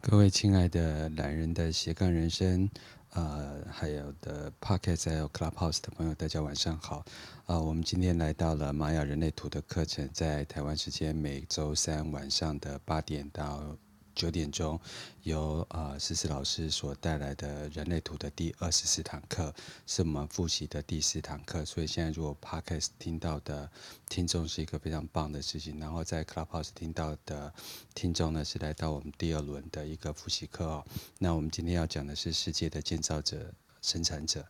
[0.00, 2.70] 各位亲爱的懒人的斜杠人生，
[3.14, 7.04] 呃，还有的 Podcast 还有 Clubhouse 的朋友，大家晚上好。
[7.46, 13.76] 啊、我们今天来到了玛雅人类图的课程，在台湾时间每周三晚上的八点到
[14.18, 14.78] 九点钟，
[15.22, 19.54] 由呃思思老师所带来的人类图的第二十四堂课，
[19.86, 21.64] 是我们复习的第四堂课。
[21.64, 23.70] 所以现在如果 Podcast 听到的
[24.08, 27.54] 听众是一个非常棒的事情，然后在 Clubhouse 听到的
[27.94, 30.84] 听众呢，是来到我们第二轮的一个复习课哦。
[31.18, 34.44] 那我们今天要讲的是世界的建造者、生产者。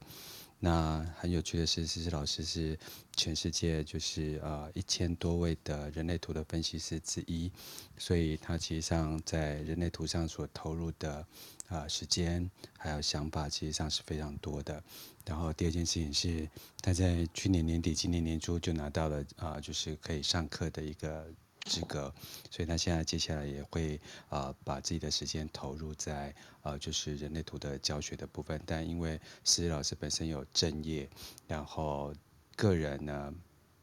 [0.60, 2.76] 那很有趣的是，思思老师是
[3.14, 7.50] 全世界就是呃一千多位的人类图的分析师之一，
[7.96, 11.24] 所以他其实上在人类图上所投入的
[11.68, 14.82] 啊、时间还有想法，其实上是非常多的。
[15.24, 16.48] 然后第二件事情是，
[16.82, 21.32] 他在去年年底、今年年初就拿到了啊、就是可以上课的一个。
[21.68, 22.12] 资格，
[22.50, 23.96] 所以他现在接下来也会
[24.28, 31.08] 啊、呃、把自己的时间投入在呃就是人类图的教学的部分，但因为思思老师本身有正业，
[31.46, 32.12] 然后
[32.56, 33.32] 个人呢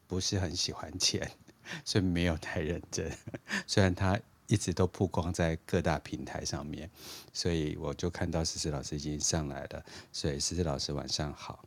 [0.06, 1.30] 不是很喜欢钱，
[1.84, 3.10] 所以没有太认真。
[3.66, 6.90] 虽然他一直都曝光在各大平台上面，
[7.32, 11.64] 所以我就看到思思老师已经上来了，所以思思老师晚上好。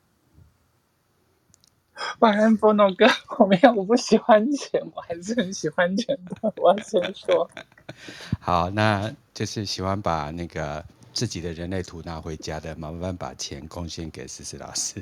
[2.20, 3.08] 晚安，Bono 哥。
[3.38, 6.54] 我没有，我不喜欢钱，我还是很喜欢钱的。
[6.58, 7.50] 我要先说。
[8.40, 10.84] 好，那就是喜欢把那个
[11.14, 15.02] 自己的人类图拿回家的，麻烦把钱贡献给思思老师。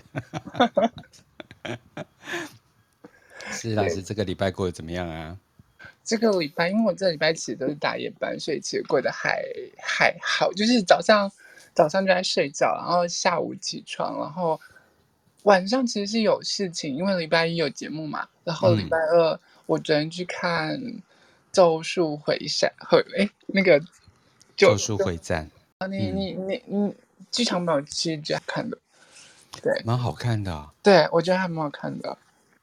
[3.52, 5.38] 思思老师，这个礼拜过得怎么样啊？
[6.04, 9.44] 这个礼拜，因为我这礼拜其实都是大夜班，所以其实过得还
[9.78, 10.52] 还好。
[10.54, 11.32] 就是早上
[11.74, 14.60] 早上就在睡觉，然后下午起床，然后。
[15.44, 18.28] 晚上其实是有事情，因为礼拜一有节目嘛。
[18.44, 20.78] 然后礼拜二、嗯、我昨天去看
[21.52, 23.80] 《咒术回战》和哎那个
[24.56, 25.50] 《咒术回战》
[25.86, 26.96] 啊，你你你你
[27.32, 28.78] 剧场版其实蛮好看的，
[29.62, 30.70] 对，蛮好看的。
[30.84, 32.18] 对，我觉得还蛮好看的。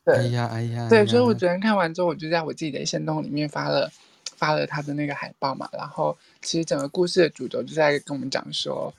[0.05, 3.91] 对哎呀哎呀，对，所以我昨天看完之后，我就在我自己的限动里面发了
[4.37, 5.69] 发了他的那个海报嘛。
[5.73, 8.93] 然后其实整个故事的主轴就在跟我们讲说。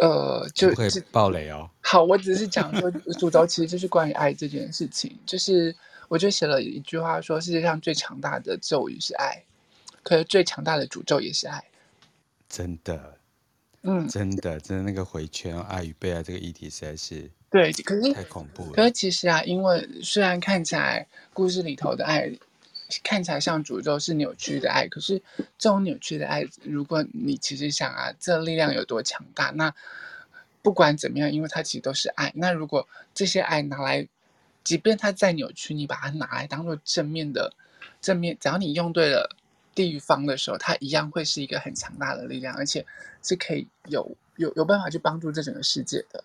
[0.00, 1.68] 呃，就会暴雷哦。
[1.82, 5.18] 好，我只是讲说，主轴其实就是关于爱这件事情。
[5.26, 5.74] 就是
[6.08, 9.42] 我就写了一句话说，世界上最强大的咒语是爱，
[10.02, 11.62] 可是最强大的诅咒也是爱。
[12.48, 13.18] 真的，
[13.82, 18.72] 嗯，真的，真的那个回圈爱与被爱这个议题实在是对，可是太恐怖了。
[18.72, 22.32] 可是其实啊，因为虽然看起来故事里头的爱。
[23.02, 25.22] 看起来像诅咒是扭曲的爱，可是
[25.58, 29.74] 这种扭曲的爱，如果你其实想啊，这力量有多强大，那
[30.62, 32.32] 不管怎么样，因为它其实都是爱。
[32.34, 34.08] 那如果这些爱拿来，
[34.62, 37.52] 即便它再扭曲，你把它拿来当做正面的
[38.00, 39.34] 正面，只要你用对了
[39.74, 42.84] 地方的时候，它一样会是一个很强大的力量，而且
[43.22, 46.22] 是可以有有有办法去帮助这整个世界的。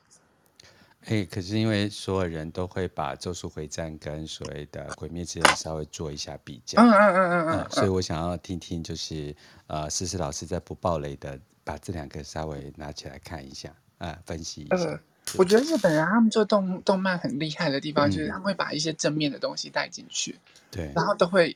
[1.08, 9.36] 哎，可是因为所有人都会把《咒术回战》跟所谓的《鬼灭之刃》稍微做一下比较，嗯嗯嗯嗯嗯，所以我想要听听，就是
[9.68, 14.76] 呃，思思老师在不暴雷的，把这两个稍微拿起来看一下，啊、呃，分析一下。
[14.76, 15.00] 呃、
[15.38, 20.36] 我觉得日本人他们做动动漫很厉害的地方，就是他们会把一些正面的东西带进去，
[20.72, 21.56] 对、嗯，然后都会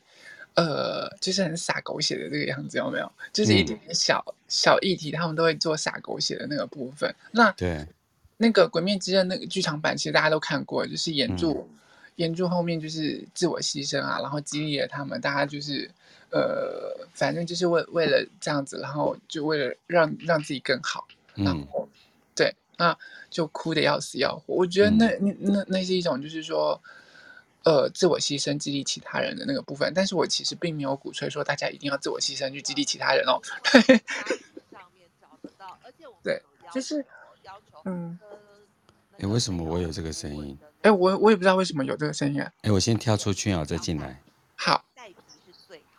[0.54, 3.12] 呃，就是很洒狗血的这个样子，有没有？
[3.34, 7.12] 就是一点点小、嗯、小议题，他们都会做洒狗血的那个部分。
[7.32, 7.88] 那对。
[8.42, 11.70] 那个《鬼灭之刃》那个剧场版，其实大家都看过，就是炎柱，
[12.16, 15.92] 炎柱、嗯、后面就是自我牺牲啊，然后激励了他们，大家就是，
[16.32, 21.06] 呃，反正就是为为了这样子，然后就为了让让自己更好，
[21.36, 22.00] 然后，嗯、
[22.34, 22.98] 对，那
[23.30, 24.54] 就哭的要死要活。
[24.54, 26.82] 我觉得那、嗯、那那那是一种就是说，
[27.66, 29.92] 呃，自我牺牲激励其他人的那个部分。
[29.94, 33.42] 但是我其实并没有鼓吹说大家一定要自我牺牲去激励其他人哦。
[36.24, 36.42] 对，
[36.74, 37.06] 就是。
[37.86, 38.20] 嗯，
[39.20, 40.58] 哎，为什么我有这个声音？
[40.82, 42.50] 哎，我我也不知道为什么有这个声音啊。
[42.62, 44.22] 哎，我先跳出去，然后再进来。
[44.56, 44.86] 好，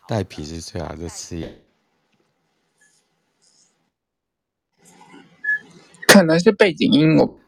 [0.07, 1.61] 带皮是最好的吃。
[6.07, 7.39] 可能是背景音我。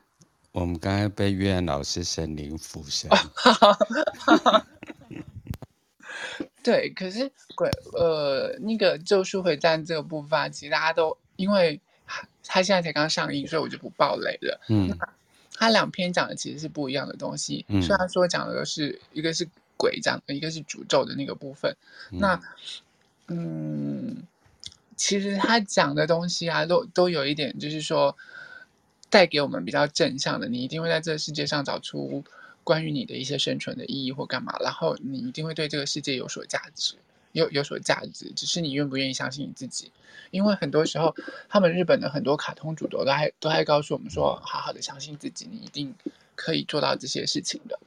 [0.52, 3.10] 我们刚才被月亮老师神灵附身。
[6.64, 11.82] 对，可是鬼呃那个咒术回战这个部分，其实大家都因为。
[12.46, 14.60] 他现在才刚上映，所以我就不爆雷了。
[14.68, 14.96] 嗯，
[15.54, 17.66] 他两篇讲的其实是不一样的东西。
[17.70, 19.48] 嗯，虽然说讲的是一个是
[19.78, 21.76] 鬼讲的，一个是诅咒的那个部分。
[22.12, 22.42] 嗯，那，
[23.28, 24.24] 嗯，
[24.96, 28.16] 其实他讲的东西啊，都都有一点，就是说
[29.10, 30.48] 带给我们比较正向的。
[30.48, 32.24] 你一定会在这个世界上找出
[32.64, 36.96] 关于你的一些生存的意义或干嘛，然后你一定会对这个世界有所价值。
[37.34, 39.92] 有有所价值，只是你愿不愿意相信你自己。
[40.32, 41.16] 因为很多时候，
[41.50, 45.94] 他们日本的很多卡通主角都还都还告诉我们说，好好的相信自己，你一定
[46.36, 47.78] 可以做到这些事情的。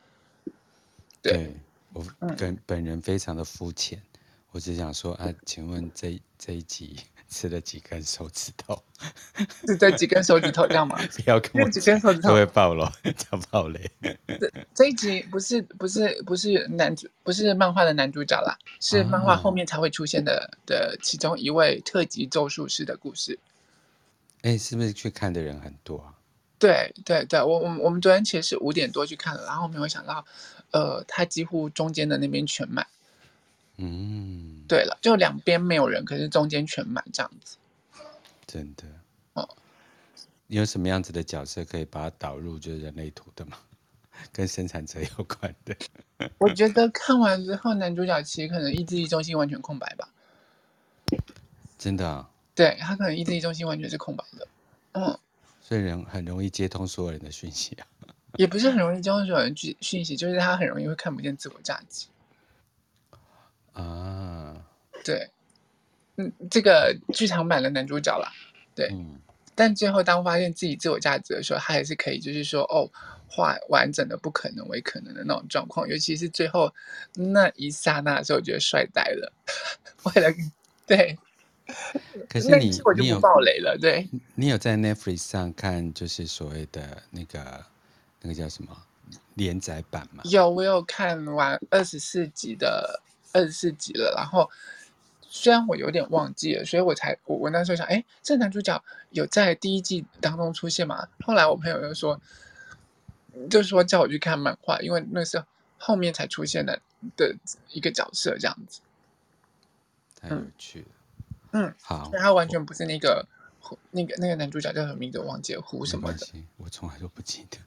[1.22, 1.56] 对，对
[1.92, 2.04] 我
[2.36, 4.20] 跟本人非常的肤浅，嗯、
[4.52, 6.96] 我只想说啊，请问这这一集。
[7.28, 8.82] 吃了几根手指头？
[9.66, 10.96] 是这几根手指头这样吗？
[11.16, 13.90] 不要跟我几根手指头会爆了， 叫爆雷。
[14.26, 23.38] 这这一集不是不是不是男主，不是漫画的男主角啦，是漫画后面才会出现的、啊、的其中一位特级咒术师的故事。
[24.42, 26.14] 哎，是不是去看的人很多啊？
[26.58, 30.24] 对对对，我我我们昨天其实是五点多去看了，然后没有想到，
[30.70, 32.86] 呃，他几乎中间的那边全满。
[33.78, 37.56] 嗯，对了，就两边没有人，可是中间全满这样子。
[38.46, 38.84] 真的
[39.34, 39.48] 哦，
[40.46, 43.58] 你有什么样子的角色可以把它导入就是人类图的吗？
[44.32, 45.76] 跟生产者有关的？
[46.38, 50.08] 我觉得看完之后，男主角其实可能意志力中心完全空白吧。
[51.78, 52.30] 真的啊？
[52.54, 54.48] 对，他可能意志力中心完全是空白的。
[54.92, 55.18] 嗯，
[55.60, 57.86] 所以人很容易接通所有人的讯息啊。
[58.38, 62.06] 也不是很容易接通所有人讯讯息，就是他很容易会看不见自我价值。
[63.76, 64.56] 啊，
[65.04, 65.28] 对，
[66.16, 68.32] 嗯，这个剧场版的男主角啦，
[68.74, 69.20] 对，嗯，
[69.54, 72.90] 但最后当发现自己自我价值的时候，他还是可以，就是说，哦，
[73.28, 76.72] 化完整的不可能为可能的那种状况，尤其是最后
[77.14, 79.30] 那一刹那的时候，我觉得帅呆了。
[80.04, 80.34] 为了
[80.86, 81.18] 对，
[82.30, 87.62] 可是你我就不爆雷了，对，你有在 Netflix 上看，就是所谓的那个
[88.22, 88.74] 那个叫什么
[89.34, 90.22] 连载版吗？
[90.24, 93.02] 有，我有看完二十四集的。
[93.36, 94.50] 二十四集了，然后
[95.20, 101.06] 虽然我有点忘记了，所以我才我我那时候想，哎，这男主角有在第一季当中出现吗？
[101.20, 102.18] 后来我朋友又说，
[103.50, 105.44] 就是说叫我去看漫画，因为那是
[105.76, 106.80] 后面才出现的
[107.16, 107.36] 的
[107.68, 108.80] 一个角色，这样子。
[110.18, 110.86] 太有趣了，
[111.52, 113.26] 嗯，好，他完全不是那个
[113.90, 115.18] 那个那个男主角叫什么名字？
[115.18, 116.26] 我忘记了，胡什么的？
[116.56, 117.58] 我从来都不记得。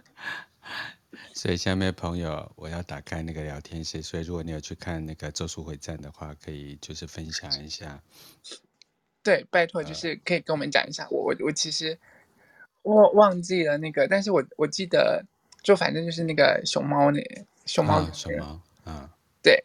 [1.38, 4.02] 所以下面朋友，我要打开那个聊天室。
[4.02, 8.02] 所以如果你有去看那个《咒术回战》的话，可以就是分享一下。
[9.22, 11.04] 对，拜托，就是可以跟我们讲一下。
[11.04, 11.96] 呃、我我我其实
[12.82, 15.24] 我忘记了那个，但是我我记得，
[15.62, 17.22] 就反正就是那个熊猫那
[17.66, 19.08] 熊猫、啊、熊猫啊，
[19.40, 19.62] 对。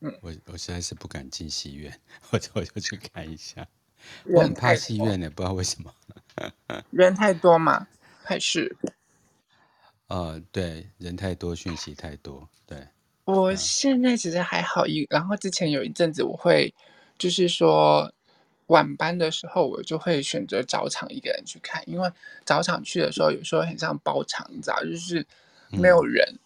[0.00, 3.66] 嗯，我我实在是不敢进戏院，我就我就去看一下。
[4.24, 5.94] 我很怕戏院呢，不知道为什么。
[6.92, 7.88] 人太多嘛，
[8.22, 8.76] 还是？
[10.08, 12.88] 呃，对，人太多，讯息太多，对。
[13.24, 16.72] 我现在其实还好一，然后之前有一阵子我会，
[17.18, 18.10] 就是说
[18.68, 22.10] 晚班的时候，我就会选择早场一个人去看，因为
[22.46, 25.26] 早场去的时候有时候很像包场，你知道，就是
[25.72, 26.38] 没有人，嗯、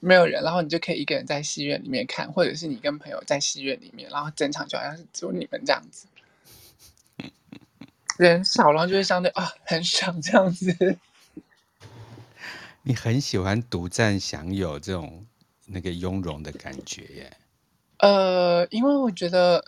[0.00, 6.06] 没有人，然后你就可以一个人在戏院里面看，或者是你跟朋友在戏院里面，然后整场就好像是只有你们这样子，
[8.18, 10.98] 人少，然后就会相对啊很爽这样子。
[12.88, 15.26] 你很喜欢独占享有这种
[15.66, 17.36] 那个雍容的感觉耶？
[17.98, 19.64] 呃，因为我觉得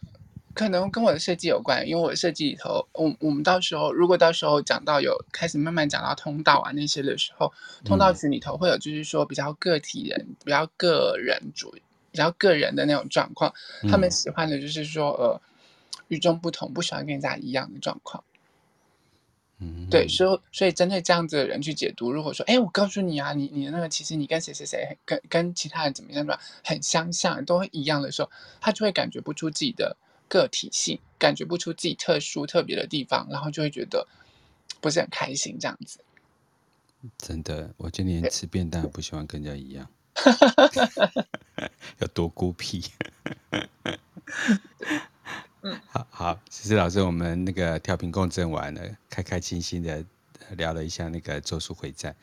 [0.54, 7.52] 可能跟我的设计有关，因为我的设计里头，我我们到时候如果到时候讲到有开始慢慢讲到通道啊那些的时候，
[7.84, 11.74] 通道群里头会有就是说比较个体人、嗯、比较个人主、
[12.12, 13.52] 比较个人的那种状况，
[13.90, 15.40] 他们喜欢的就是说呃
[16.06, 18.22] 与众不同，不喜欢跟人家一样的状况。
[19.60, 29.96] 嗯，对，所以所以针对这样子的人去解读，如果说，哎，我告诉你啊，你你的那个其实你跟谁谁谁跟跟其他人怎么样吧，很相像，都一样的时候，他就会感觉不出自己的
[30.28, 34.06] 个体性，感觉不出自己特殊特别的地方，然后就会觉得
[34.80, 35.98] 不是很开心这样子。
[37.16, 39.90] 真的，我今年吃便当不喜欢跟人家一样，
[41.98, 42.84] 有多孤僻。
[45.62, 50.04] 嗯，好好，思思老师，我们那个调频共振完了，开开心心的
[50.56, 52.14] 聊了一下那个《咒术回战》。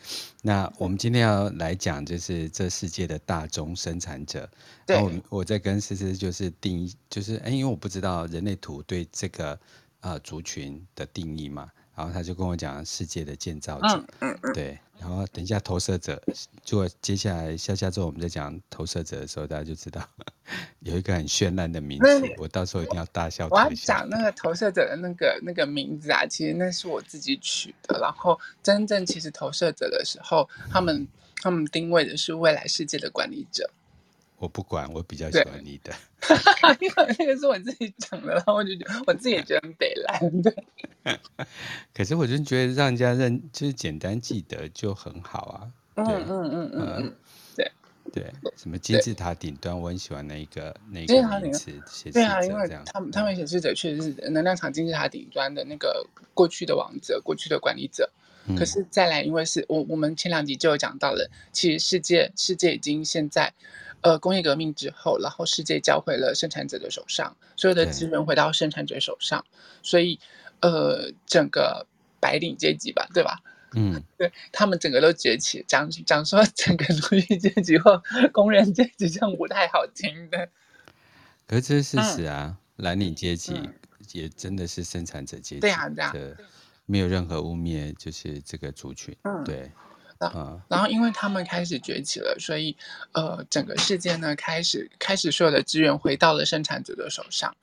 [0.42, 4.50] 那我们今天要来讲，就是这世界的大宗生产者。
[4.86, 4.96] 对。
[4.96, 9.60] 然后我我在跟思思就是定义，就是哎，因为我不知道人类图对这个
[10.24, 13.88] 族群的定义嘛，然后他就跟我讲世界的建造者。
[13.88, 14.54] 嗯嗯嗯。
[14.54, 14.80] 对。
[14.98, 16.22] 然后等一下投射者，
[16.68, 20.02] 如果接下来下下周我们在讲投射者的时候，大家就知道
[20.80, 23.48] 有一个很绚烂的名字，我到时候一定要大笑。
[23.52, 28.00] 我要讲那个投射者的那个那个名字啊，其实那是我自己取的。
[28.00, 31.08] 然后真正其实投射者的时候，他们
[31.42, 33.70] 他们定位的是未来世界的管理者。
[34.38, 35.94] 我不管，我比较喜欢你的，
[36.82, 40.54] 因为那个是我自己讲的，然后我就觉得我自己也觉得很北蓝的。
[41.94, 45.72] 可是我就觉得让人家认，就是简单记得就很好啊。
[45.96, 47.15] 嗯嗯嗯嗯嗯，
[47.56, 47.72] 对
[48.12, 51.72] 对，什么金字塔顶端，我很喜欢那一个那个名词。
[52.12, 58.12] 对啊，因为他们他们显示者确实是能量场金字塔顶端的那个过去的王者，过去的管理者。
[58.56, 63.51] 可是再来，因为是我我们前两集就有讲到了，其实世界世界已经现在，
[64.06, 69.44] 呃，工业革命之后，然后世界交回了生产者的手上，所有的资源回到生产者手上，
[69.82, 70.20] 所以
[70.62, 71.88] 呃，整个
[72.20, 73.42] 白领阶级吧，对吧？
[73.74, 80.50] 嗯， 对他们整个都崛起，讲讲说整个 奴隶阶级或工人阶级这样不太好听的。
[81.48, 83.60] 可是这是事实啊，嗯、蓝领阶级
[84.12, 85.62] 也真的是生产者阶级。
[85.62, 85.90] 对啊。
[86.12, 86.36] 对
[86.86, 89.44] 没有任何污蔑，就是这个族群，嗯，
[90.20, 92.76] 对，啊，然后因为他们开始崛起了，所以
[93.12, 97.56] 呃，整个世界呢开始开始所有的资源回到了生产者的手上。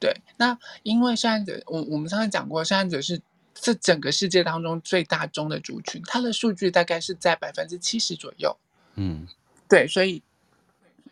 [0.00, 3.20] 对，那因为生产者，我我们上次讲过，生产者是
[3.54, 8.56] 这整个世界当中最大宗的族群，它的数据大概是在百分之七十左右。
[8.94, 9.26] 嗯，
[9.68, 10.22] 对，所以，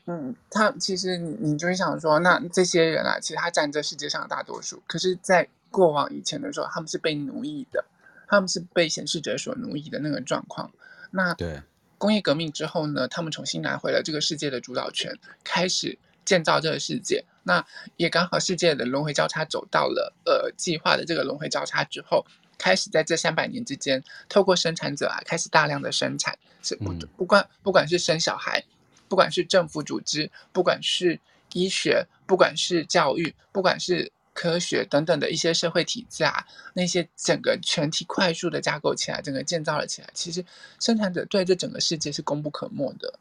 [0.07, 7.85] 嗯，他其实你你就会想说，那这些人啊，其实他占这世界上大多数，可是，在过往以前的时候，他们是被奴役的，
[8.29, 10.73] 他们是被显示者所奴役的那个状况。
[11.11, 11.63] 那对
[11.99, 17.25] 工业革命之后呢，他们重新拿回了这个世界的主导权，开始建造这个世界。
[17.45, 17.65] 那
[17.97, 22.27] 也刚好世界的轮回交叉走到了呃计划的这个轮回交叉之后，
[22.59, 28.65] 开始在这三百年之间，透过生产者啊，开始大量的生产，是不不管不管是生小孩，
[29.09, 31.19] 不管是政府组织，不管是
[31.53, 34.13] 医学，不管是教育，不管是。
[34.37, 40.09] 科学等等的一些社会体制啊，那些整个全体快速的架构起来，整个建造了起来。
[40.13, 40.45] 其实
[40.79, 43.19] 生产者对这整个世界是功不可没的。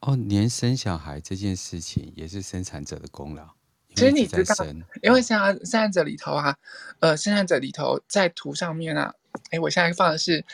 [0.00, 3.48] 哦，连生小孩这件事情也是生产者的功劳。
[3.94, 4.54] 其实你知道，
[5.02, 6.56] 因为像生产者里头啊，
[7.00, 9.14] 呃，生产者里头在图上面啊，
[9.50, 10.44] 哎，我现在放的是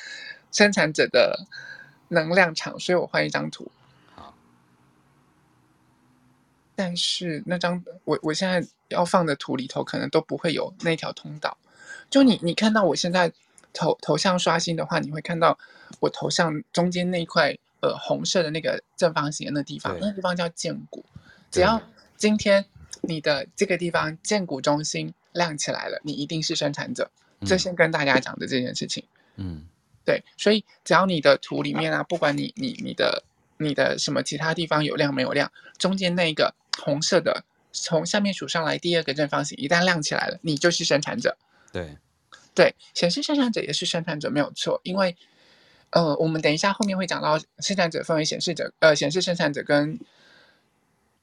[0.52, 1.46] 生产者的
[2.08, 3.70] 能量场，所以我换一张图。
[6.76, 11.56] 但是那张我我现在要放的图里头可能都不会有那条通道。
[12.10, 13.32] 就你你看到我现在
[13.72, 15.56] 头头像刷新的话，你会看到
[16.00, 21.04] 我头像中间那一块呃红色的那个正方形的那地方，那地方叫荐骨。
[21.50, 21.80] 只要
[22.16, 22.64] 今天
[23.02, 27.10] 你的这个地方荐骨中心亮起来了，你一定是生产者。
[27.46, 29.04] 这先跟大家讲的这件事情。
[29.36, 29.62] 嗯，
[30.04, 33.22] 对，所以只要你的图里面啊，不管你你你的
[33.58, 36.52] 你的什么其他地方有亮没有亮，中间那个。
[36.78, 41.36] 红色的从下面数上来，第二个正方形一旦亮起来了，你就是生产者。
[41.72, 41.96] 对，
[42.54, 45.16] 对，显示生产者也是生产者没有错，因为
[45.90, 49.98] 呃，我们等一下后面会讲到生产者分为显示者、呃显示生产者跟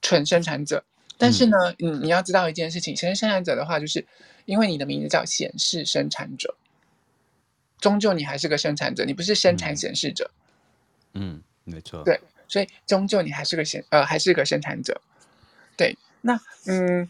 [0.01, 0.84] 纯生产者。
[1.17, 4.05] 但是呢，嗯，你要知道一件事情，显示生产者的话，就是
[4.46, 6.55] 因为你的名字叫显示生产者，
[7.79, 10.31] 终究你还是个生产者，你不是生产显示者。
[11.13, 12.03] 嗯，嗯，没错。
[12.03, 15.00] 对，所以终究你还是个显呃还是个生产者。
[15.78, 17.10] 对，那嗯，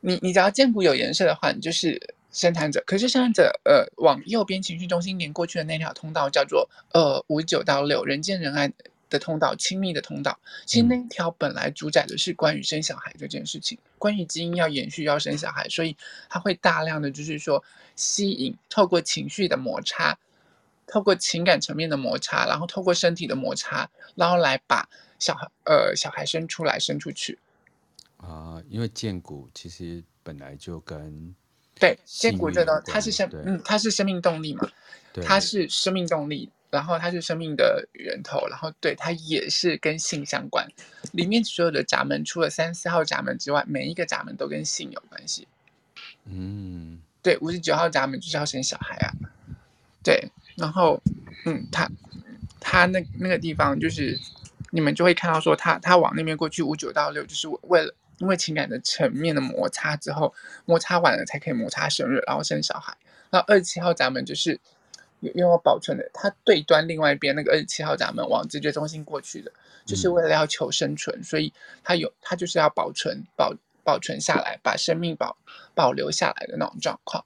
[0.00, 2.82] 你你只要荐骨有颜色的话，你就是生产者。
[2.86, 8.70] 可是生产者，呃，往右边情绪中心连过去的那条通道叫做呃五九到六人见人爱
[9.08, 10.38] 的通道，亲密的通道。
[10.66, 15.96] 其实那条本来主宰的是关于生小孩这件事情，关于基因要延续要生小孩，所以
[16.28, 17.62] 它会大量的就是说
[17.96, 20.18] 吸引，透过情绪的摩擦，
[20.86, 27.38] 透过情感层面的摩擦，然后透过身体的摩擦，然后来把小孩呃小孩生出来生出去。
[28.24, 31.34] 啊，因为剑骨其实本来就跟
[31.78, 34.68] 对剑骨这个它是生嗯它是生命动力嘛，
[35.22, 40.66] 它是生命动力，然后它是生命的源头，然后对它也是跟性相关。
[41.12, 45.46] 里面所有的闸门，除了三四号闸门之外，每一个闸门都跟性有关系。
[46.24, 49.12] 嗯，对，五十九号闸门就是要生小孩啊。
[50.02, 51.02] 对，然后
[51.44, 51.90] 嗯，它
[52.60, 54.18] 它那那个地方就是
[54.70, 57.94] 你们就会看到说，他他往那边过去五九到六，就是为了。
[58.18, 62.96] 因为情感的层面的摩擦之后，摩擦完了才可以摩擦生日，然后生小孩。
[63.30, 64.60] 然后二十七号闸门就是
[65.20, 69.50] 因为我保存的，它对端另外一边那个二十七号闸门往直觉中心过去的，
[69.84, 71.52] 就是为了要求生存，所以
[71.82, 75.36] 它有它就是要保存保保存下来，把生命保
[75.74, 77.24] 保留下来的那种状况。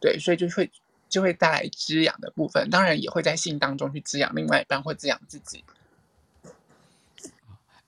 [0.00, 0.70] 对，所以就会
[1.08, 5.64] 就会带来滋养的部分，当然也会在性当中去滋养另外一半或滋养自己。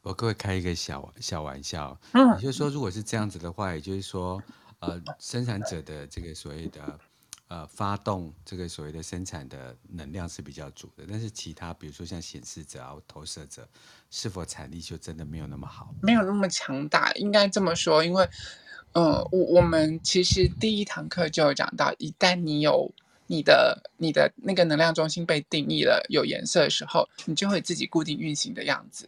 [0.03, 4.43] 我各位开一个小小玩笑，嗯，也就是说，如果是这样子的话，也就是说，
[4.79, 6.99] 呃，生产者的这个所谓的
[7.49, 13.69] 呃发动这个所谓的生产的能量是比较足的，但是其他比如说像显示者啊、投射者，
[14.11, 15.95] 是否产力就真的没有那么好？
[16.01, 18.27] 没有那么强大，应该这么说，因为，
[18.93, 22.91] 呃，我我们其实第一堂课就有讲到，一旦你有
[23.27, 29.07] 你的你的那个能量中心被定义了有颜色的时候，你就会自己固定运行的样子。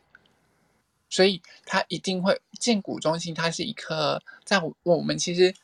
[1.12, 5.54] 所以它一定会建骨中心，它是一颗在我我们其实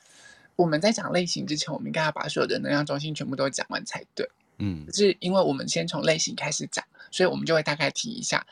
[0.57, 4.28] 我们在讲类型之前，我们应该要把所有的能量中心全部都讲完才对。
[4.59, 8.47] 嗯，是因为我们先从类型开始讲，所以我们就会大概提一下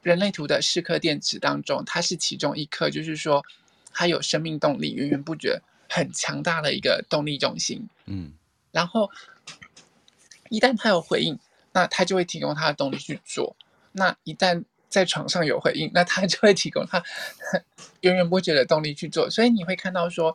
[0.00, 3.44] 人类图的四颗电池当中，它是其中一颗，就是说
[3.92, 7.88] 它有生命动力，源源不绝、很强大的一个动力中心。
[8.06, 8.32] 嗯，
[8.70, 9.10] 然后
[10.50, 11.36] 一旦它有回应，
[11.72, 13.56] 那它就会提供它的动力去做。
[13.90, 17.02] 那一旦在床上有回应，那他就会提供他
[18.00, 19.28] 源源不绝的动力去做。
[19.28, 20.34] 所以你会看到说，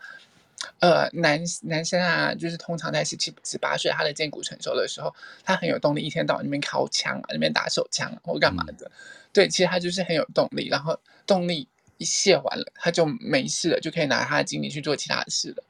[0.80, 8.86] 呃，男男生啊，就是通常在十七、十八岁，他的肩骨成熟的时候，他很有动力，一天到晚那边敲枪啊，那边打手枪啊或干嘛的。
[8.86, 8.92] 嗯、
[9.34, 11.68] 对，其实他就是很有动力，然后动力
[11.98, 15.64] 一泄完了，他就没事了，就可以拿他的精力去做其他的事了。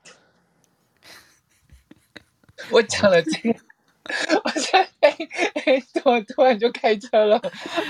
[2.71, 3.59] 我讲了这个。
[4.43, 5.17] 我现在哎
[5.65, 7.41] 哎，怎么突然就开车了？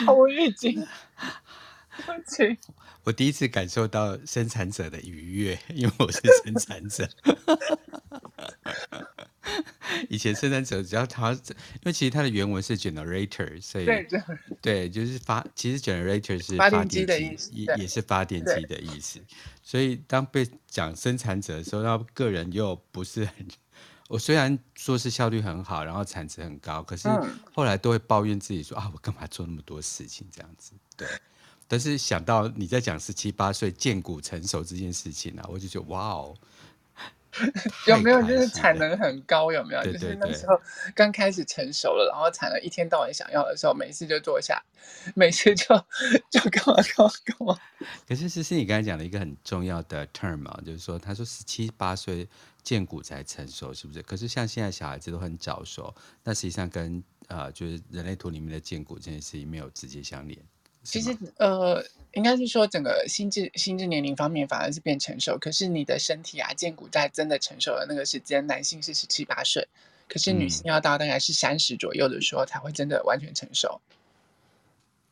[0.05, 0.86] 毫无预警。
[2.05, 2.58] 对不起。
[3.03, 7.08] 我第一次感受到生产者的愉悦，因为我是生产者。
[10.10, 14.08] 以前生产者只要他，因为其实它的原文是 generator，所以对
[14.62, 15.46] 对，就是发。
[15.53, 19.20] 其实 generator 是发电机的意思，也也是发电机的意思。
[19.62, 23.46] 所以当被讲生产者的时候，他个人又不是很。
[24.13, 27.10] 我虽然说是效率很好，然后产值很高，可是
[27.51, 30.74] 后来都会抱怨自己说、嗯、啊，我干嘛做那么多事情这样子？
[30.96, 31.08] 对。
[31.67, 36.36] 但是想到你在讲十七八岁见骨成熟这件事情啊，我就觉得哇哦，
[37.88, 39.51] 有没有就是产能很高？
[39.51, 39.84] 有没有？
[39.84, 40.62] 就是那时候
[40.93, 44.62] 刚开始成熟了，然后产能一天到晚想要的时候，每次就坐下，
[45.15, 45.65] 每次就
[46.29, 47.60] 就干嘛干嘛干嘛。
[48.08, 52.29] 可是其实你刚才讲了一个很重要的 term 啊，就是说他说十七八岁。
[52.63, 54.01] 荐骨才成熟，是不是？
[54.01, 55.93] 可是像现在小孩子都很早熟，
[56.24, 60.39] 那实际上跟呃，就是人类图里面的建骨这件事情没有直接相连。
[60.84, 61.82] 其实呃，
[62.13, 69.68] 应该是说整个心智心智年龄方面反而是变成熟，可是你的身体啊，建骨在真的成熟的那个时间，男性是十七八岁，
[70.09, 73.79] 可是女性要到大概是三十左右的时候才会真的完全成熟。
[73.79, 73.96] 嗯、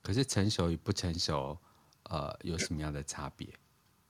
[0.01, 1.57] 可是成熟与不成熟，
[2.03, 3.47] 呃，有什么样的差别？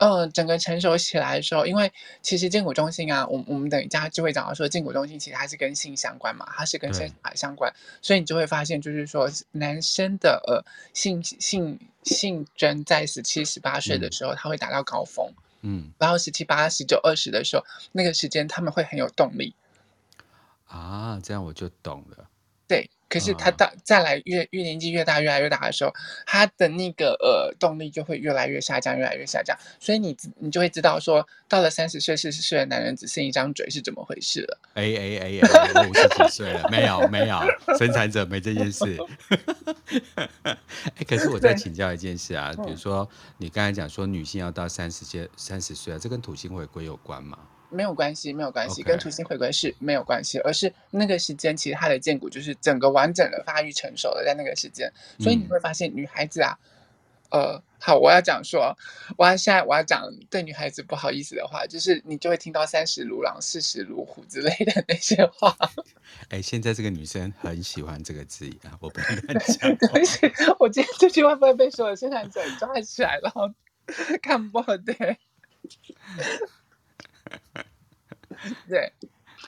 [0.01, 19.53] 嗯，整个成熟起来的时候，因为其实荐骨中心啊，我我们等一下就会讲到说，荐骨中心其实它是跟性相关嘛，它是跟生小孩相关，所以你就会发现，就是说男生的呃性性性征在十七、十八岁的时候，他会达到高峰，嗯，然后十七、八、十九、二十的时候，那个时间他们会很有动力，
[20.65, 22.27] 啊，这样我就懂了，
[22.67, 22.89] 对。
[23.11, 25.93] 可是他到再来越越年纪越大越来越大的时候，
[26.25, 29.53] 他的那个呃动力就会越来越下降，越来越下降。
[29.81, 34.57] 所以你你就会知道说，到了三十岁四十岁的男人只剩一张嘴是怎么回事了。
[34.75, 37.37] 哎哎哎哎，我五十几岁了，没有没有，
[37.77, 38.97] 生产者没这件事。
[40.95, 47.37] 哎，可是我再请教一件事啊，比如说你刚才讲说女性要到三十岁三十岁啊，这跟土星回归有关吗？
[47.71, 56.59] 没有关系，没有关系.跟土星回归是没有关系，而是那个时间，其实她的荐骨就是整个完整的发育成熟了，在那个时间，所以你会发现女孩子啊，
[57.29, 58.77] 嗯、呃，好，我要讲说，
[59.17, 65.55] 我要现在我要讲对女孩子不好意思的话，就是你就会听到三十如狼，四十如虎之类的那些话。
[66.29, 69.69] 哎，现在这个女生很喜欢这个字眼啊，我不能讲。
[70.59, 73.49] 我今天这句话会不会被所有生产者抓起来然后
[74.21, 75.17] 看不对。
[78.67, 78.91] 对，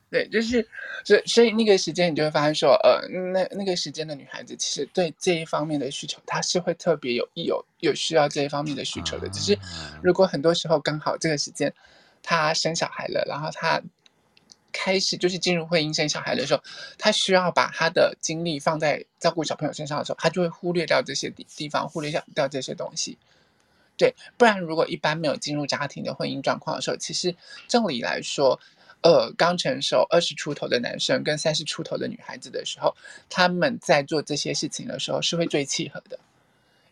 [0.10, 0.68] 对，就是，
[1.04, 9.30] 所以，所以那个时间你就会发现说，呃，那那个时间的女孩子其实对这一方面的需求，她是会特别有有有需要这一方面的需求的。
[9.30, 9.58] 只是
[10.02, 11.74] 如果很多时候刚好这个时间
[12.22, 13.82] 她生小孩了，然后她
[14.72, 16.64] 开始就是进入婚姻生小孩的时候，
[16.98, 23.18] 她需要把她的精力放在照顾小朋友身上的时候，她就会忽略掉这些地地方，忽略掉掉这些东西。
[23.96, 27.36] 对，不然如果一般没有进入家庭的婚姻状况的时候，其实
[27.68, 28.60] 正理来说，
[29.04, 32.96] 呃，刚成熟二十出头的男生跟三十出头的女孩子的时候，
[33.30, 36.18] 他们在做这些事情的时候是会最契合的，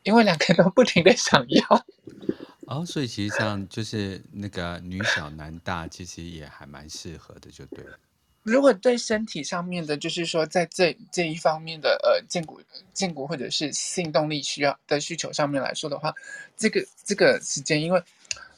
[0.03, 1.85] 因为两个人都不停的想要。
[2.67, 7.97] 哦，所以其实上就是那个女小男大，其实也还蛮适合的，就对了。
[8.43, 12.59] 如果对身体上面的，就是说在这这一方面的呃荐骨
[12.93, 16.13] 荐骨或者是性动力需要的需求上面来说的话，
[16.57, 18.01] 这个这个时间，因为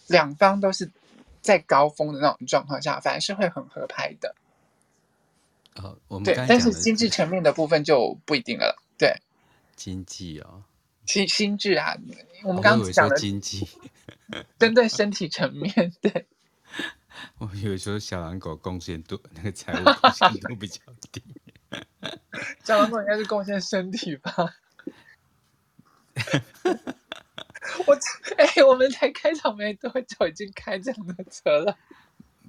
[0.08, 0.90] 两方都是
[1.44, 4.34] 在高峰的那种状况下，反而是会很合拍的。
[5.76, 8.82] 呃，我们对，但是心智层面的部分就不一定了。
[8.98, 9.22] 对，
[9.76, 10.64] 经济哦，
[11.06, 11.96] 心心智啊，
[12.44, 13.68] 我们刚刚讲的经济，
[14.58, 16.26] 针对身体层面，对。
[17.38, 21.22] 我有时候小狼狗贡献度那个财务贡献度比较低。
[22.64, 24.56] 小狼狗应该是贡献身体吧？
[27.88, 27.94] 我
[28.38, 31.78] 哎、欸，我们才开场没多久，已经开这样的车了。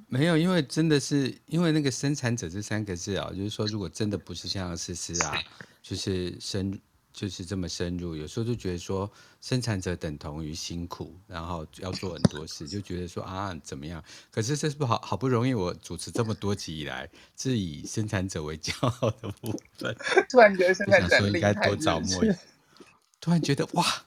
[0.09, 5.37] 没有，因为真的是因为那个生产者这三个字啊，就是说，如果真的不是像思思啊，
[5.83, 6.79] 就是深，
[7.13, 9.11] 就是这么深入，有时候就觉得说，
[9.41, 14.03] 生产者等同于辛苦，然后要做很多事，就觉得说啊怎么样？
[14.31, 19.97] 可是这是不好，好不容易我主持这么多集以来，是以生产者为骄傲的部分，
[20.31, 22.23] 突然觉得生产者应该多找莫，
[23.21, 24.04] 突然觉得哇，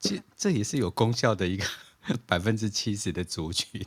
[0.00, 1.64] 这这也是有功效的一个
[2.26, 3.84] 百分之七十的族群。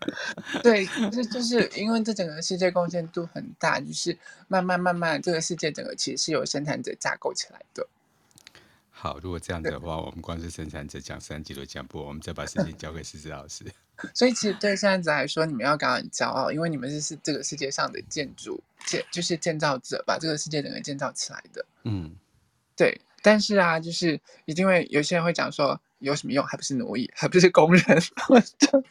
[0.62, 4.16] 对，这就是因为这整个世界贡献度很大，就是
[4.48, 7.86] 慢慢慢慢，这个世界整个其实是由生产者架构起来的。
[8.90, 13.64] 好，如果这样的话，我们光是生产者讲三集都讲不完，我们再把事情交给思思老师。
[14.14, 21.66] 所以其实对生产者来说，你们要感到很骄傲，因为你们是是这个世界上的建筑建，就是建造者，把这个世界整个建造起来的。
[21.84, 22.16] 嗯，
[22.74, 22.98] 对。
[23.22, 26.44] 但是啊，就是一定会有些人会讲说，有什么用？
[26.46, 27.82] 还不是奴役，还不是工人。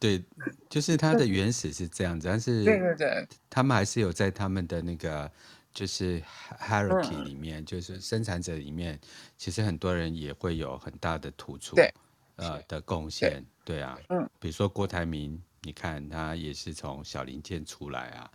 [0.00, 0.22] 对，
[0.68, 5.30] 就是它的原始是这样子，但是对对对，他们还是有在他们的那个
[5.72, 6.20] 就是
[6.58, 8.98] hierarchy 里面，嗯、就是生产者里面，
[9.36, 11.92] 其实很多人也会有很大的突出，对，
[12.36, 18.30] 呃的贡献，对，对啊，嗯，比如说郭台铭，你看他也是从小零件出来啊。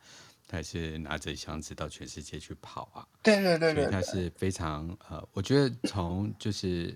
[0.52, 6.92] 他是拿着箱子到全世界去跑啊，对对对，对，所以他是非常呃，我觉得从就是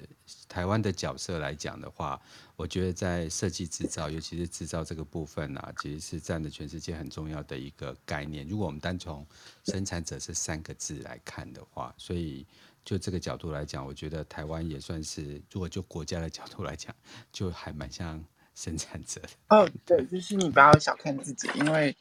[0.50, 2.20] 台湾的角色来讲的话，
[2.56, 8.48] 我觉得在设计制造，尤其是制造这个部分啊，其实是占了全世界很重要的一个概念。
[8.48, 9.24] 如果我们单从
[9.66, 12.44] 生产者这三个字来看的话，所以
[12.84, 16.92] 就这个角度来讲，我觉得台湾也算是，如果就国家的角度来讲，
[17.32, 18.20] 就还蛮像
[18.56, 19.30] 生产者的。
[19.50, 21.96] 哦，对，就是你不要小看自己，因为。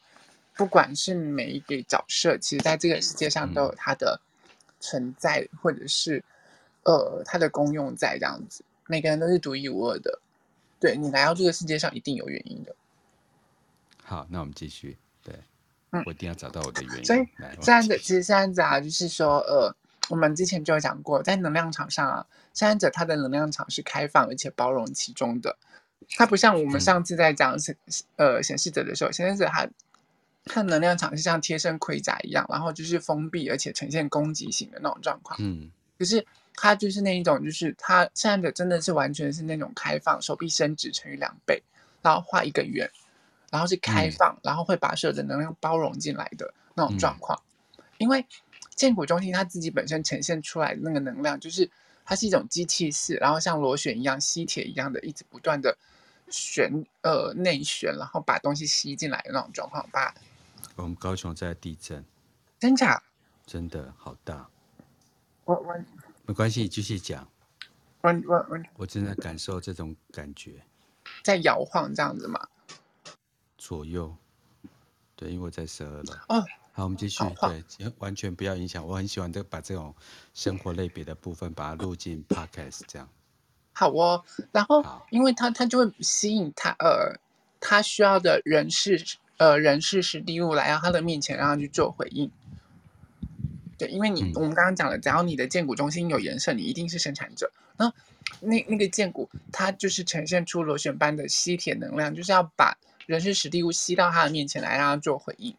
[0.55, 4.21] 不管是每一个角色，其实在这个世界上都有它的
[4.79, 6.23] 存在，或者是
[6.83, 8.63] 呃它的功用在这样子。
[8.85, 10.19] 每个人都是独一无二的，
[10.79, 12.75] 对，你来到这个世界上一定有原因的。
[14.03, 14.97] 好，那我们继续。
[15.23, 15.33] 对，
[15.91, 17.05] 嗯，我一定要找到我的原因。
[17.05, 17.25] 所以
[17.61, 19.73] 这样子，其实这样子啊，就是说，呃，
[20.09, 25.57] 我们之前就有讲过，在能量场上啊，生产者他的能量场是开放而且包容其中的。
[26.17, 27.75] 它不像我们上次在讲显、
[28.17, 29.67] 嗯、呃显示者的时候，显示者他。
[30.45, 35.39] 它能量场是像贴身盔甲一样，然后就是封闭，而且呈现攻击型的那种状况。
[35.41, 41.63] 嗯，可是它就是那一种，就是它现在的真的是完全是那种开放，手臂伸直乘以两倍，
[42.01, 42.89] 然后画一个圆，
[43.51, 47.41] 然后是开放，嗯、然后会把所有的能量包容进来的那种状况。
[47.77, 48.25] 嗯、因为
[48.75, 51.69] 建骨中心它自己本身呈现出来的那个能量，就是
[52.03, 55.77] 它是一种机器式，然后像螺旋一样、吸铁一样的，一直不断的
[56.29, 60.13] 旋呃内旋，然后把东西吸进来的那种状况，把。
[60.75, 62.03] 我们高雄在地震，
[62.59, 63.01] 真假？
[63.45, 64.49] 真的好大。
[65.45, 65.75] 我我
[66.25, 67.27] 没关系，继续讲。
[68.01, 70.65] 我我我我正在感受这种感觉，
[71.23, 72.47] 在摇晃这样子吗？
[73.57, 74.15] 左右，
[75.15, 76.13] 对，因为我在十二楼。
[76.29, 77.23] 哦，好，我们继续。
[77.39, 78.85] 对，完全不要影响。
[78.85, 79.93] 我很喜欢这把这种
[80.33, 83.07] 生活类别的部分把它录进 podcast 这样。
[83.73, 87.19] 好哦，然后因为它它就会吸引他呃，
[87.59, 89.17] 他需要的人事。
[89.43, 92.31] 呃，人事时地物来到他的面前，让他去做回应。
[93.77, 97.51] 对，因为你、嗯、我们刚刚讲了，只要你的荐骨中心有颜色，你一定是生产者。
[97.75, 97.93] 那
[98.39, 105.53] 那那个荐骨，它就是呈现出螺旋般的吸铁能量，就是要把人事史蒂物吸到他的面前来，让他做回应。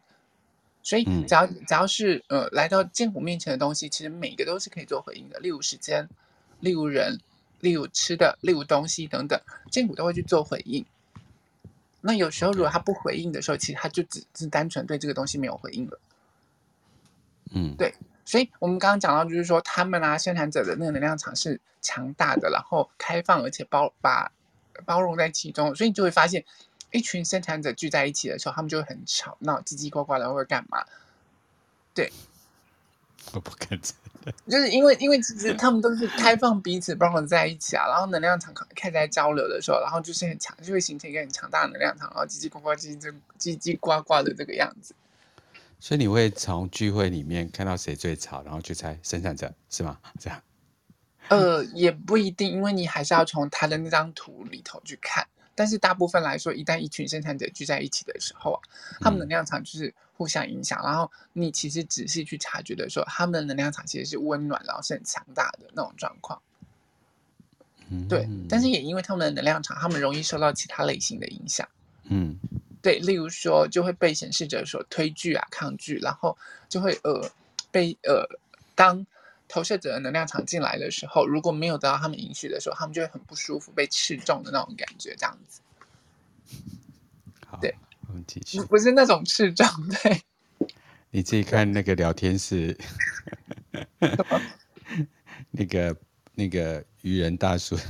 [0.81, 5.37] 所以只要只要是呃来到荐骨面前的东西，其实每个都是可以做回应的。
[5.37, 6.09] 例如时间，
[6.59, 7.19] 例如人，
[7.59, 10.83] 例如吃的，例如东西等等，荐骨都会去做回应。
[12.07, 15.99] 那有时候，如果他不回应的时候，其实他就只是单纯对这个东西没有回应了。
[17.51, 17.95] 嗯，对。
[18.23, 24.31] 所以我们刚刚讲到，就是说他们啊，生产者的那个能量场是强大的，然后开放，而且包把
[24.85, 26.45] 包容在其中，所以你就会发现，
[26.91, 30.85] 一群生产者聚在一起的时候，他们就会很吵闹、叽叽呱呱的，会干嘛？
[31.93, 32.11] 对。
[33.33, 34.33] 我不敢承认。
[34.49, 44.95] 就是因为，因为其实他们都是开放彼此包容在一起啊，然后能量场开始在交流的时候，然后就是很强，就会形成一个很强大的能量场，然后叽叽呱呱、叽叽叽叽呱呱的这个样子。
[45.79, 49.99] 所以你会从聚会里面看到谁最吵，然后去猜生产者是吗？
[50.19, 50.41] 这样？
[51.27, 55.27] 呃，也不一定，因为你还是要从他的那张图里头去看。
[55.55, 58.61] 但是大部分来说，一旦一群生产者聚在一起的时候啊，
[58.99, 59.93] 他们能量场就是。
[60.17, 66.41] 互相影响，然后你其实仔细去察觉的时候，他们的能量场其实是温暖，然后是很强大的那种状况。
[67.89, 71.67] 嗯，对，但是也因为他们的能量场，他们容易受到其他类型的影响。
[72.05, 72.39] 嗯，
[72.81, 76.37] 对，例如说就会被显示者所推拒啊、抗拒，然后
[76.69, 77.29] 就会呃
[77.69, 78.25] 被呃
[78.73, 79.05] 当
[79.47, 85.61] 投射者的能量场进来的时候，如果没有得到他们允许的时候，他们就会很不舒服，被刺中的那种感觉，这样子。
[87.45, 87.75] 好，对，
[88.07, 88.61] 我们继续。
[88.63, 89.67] 不是那种刺中，
[90.03, 90.21] 对。
[91.11, 92.77] 你自己看那个聊天室，
[95.51, 95.95] 那个
[96.33, 97.77] 那个愚人大叔。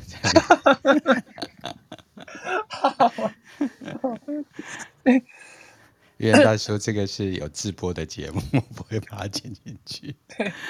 [6.17, 8.41] 愚人大叔，这个是有直播的节目，
[8.75, 10.15] 不会把它剪进去。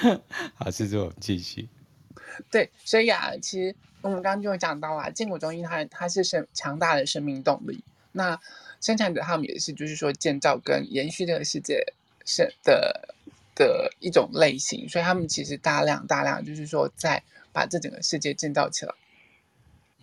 [0.54, 1.68] 好，是这种继续。
[2.50, 7.82] 对，所以啊，其实我们刚刚就有讲到啊，建国中心它它是生强大的生命动力。
[8.12, 8.38] 那
[8.80, 11.84] 生产者他们也是，就是说建造跟延续这个世界。
[12.28, 13.14] 是的
[13.54, 18.92] 的一种类型，所以他们其实大量大量就是说在把这整个世界建造起来。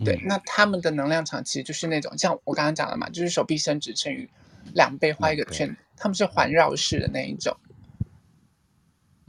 [0.06, 4.29] 对，那他们的能量场其实就是那种像我刚刚讲的嘛，就是手臂伸直乘以
[4.73, 7.56] 两倍画一个圈，他们是环绕式的那一种。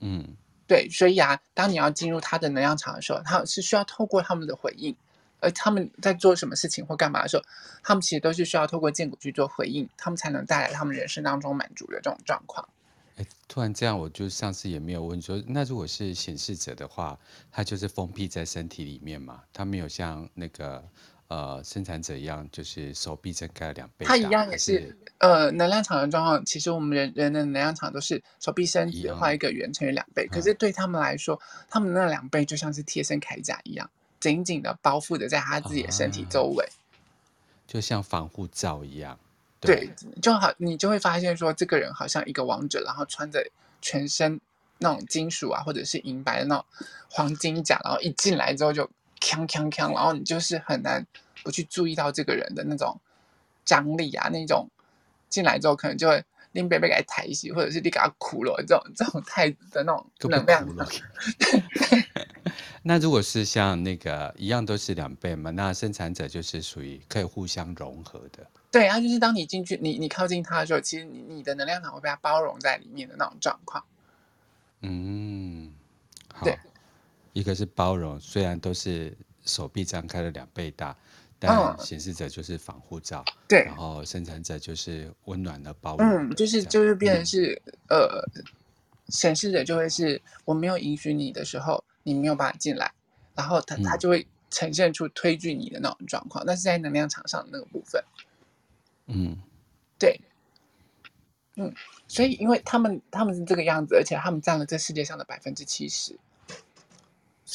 [0.01, 4.94] 嗯，对，所以啊，当你要进入他的能量场的时候，他是需要透过他们的回应，
[5.40, 7.42] 而他们在做什么事情或干嘛的时候，
[7.83, 12.68] 他们其实都是需要透过建骨去做回应，他们才能带来他们人生当中满足的这种状况。
[13.16, 17.18] 哎，突然这样，我就上次也没有问说，那如果是显示者的话，
[17.51, 19.42] 他就是封闭在身体里面嘛？
[19.53, 20.85] 他没有像那个
[21.28, 24.06] 呃生产者一样，就是手臂睁开了两倍。
[24.06, 36.72] 他一样也是，是呃能量场的状况，其实我们人人的能量场都是手臂伸直画一个圆乘以两倍，可是对他们来说，嗯、他们那两倍就像是贴身铠甲一样，紧紧的包覆着在他自己的身体周围，啊、
[37.66, 39.18] 就像防护罩一样。
[39.60, 39.88] 对，
[40.20, 43.42] 就好，你就会发现说，这个人好像一个王者，然后穿着
[43.80, 44.38] 全身
[44.76, 46.64] 那种金属啊，或者是银白的那种
[47.08, 48.90] 黄金甲，然后一进来之后就
[49.24, 51.06] 锵锵锵，然后你就是很难
[51.42, 53.00] 不去注意到这个人的那种
[53.64, 54.68] 张力啊，那种
[55.30, 60.68] 进来之后可能就会拎贝贝给他抬起，或者是你给他哭了这种这种态度的那种能量。
[62.87, 68.46] 那如果是像那个一样都是两倍嘛，那生产者就是属于可以互相融合的。
[68.70, 73.82] 对，然后就是当你进去，你你靠近他的时候，其实你你的能量场会被他包容在里面的那种状况。
[74.82, 75.72] 嗯，
[76.34, 76.44] 好。
[76.44, 76.58] 对，
[77.35, 80.97] 一个是包容，虽然都是手臂张开了两倍大，
[81.38, 83.23] 但显示者就是防护罩。
[83.47, 86.35] 对、嗯，然后生产者就是温暖的包容的。
[86.35, 88.25] 嗯，就是就是变成是、嗯、呃，
[89.09, 91.85] 显示者就会是我没有允许你的时候。
[92.07, 92.92] 你没有办法进来，
[93.35, 98.05] 然后他他就会呈现出推拒你的那种状况，那、嗯、是在能量场上的那个部分。
[99.07, 99.38] 嗯，
[99.99, 100.20] 对，
[101.57, 101.75] 嗯，
[102.07, 106.14] 所以因为他们他们是这个样子，而且他们占了这世界上的百分之七十，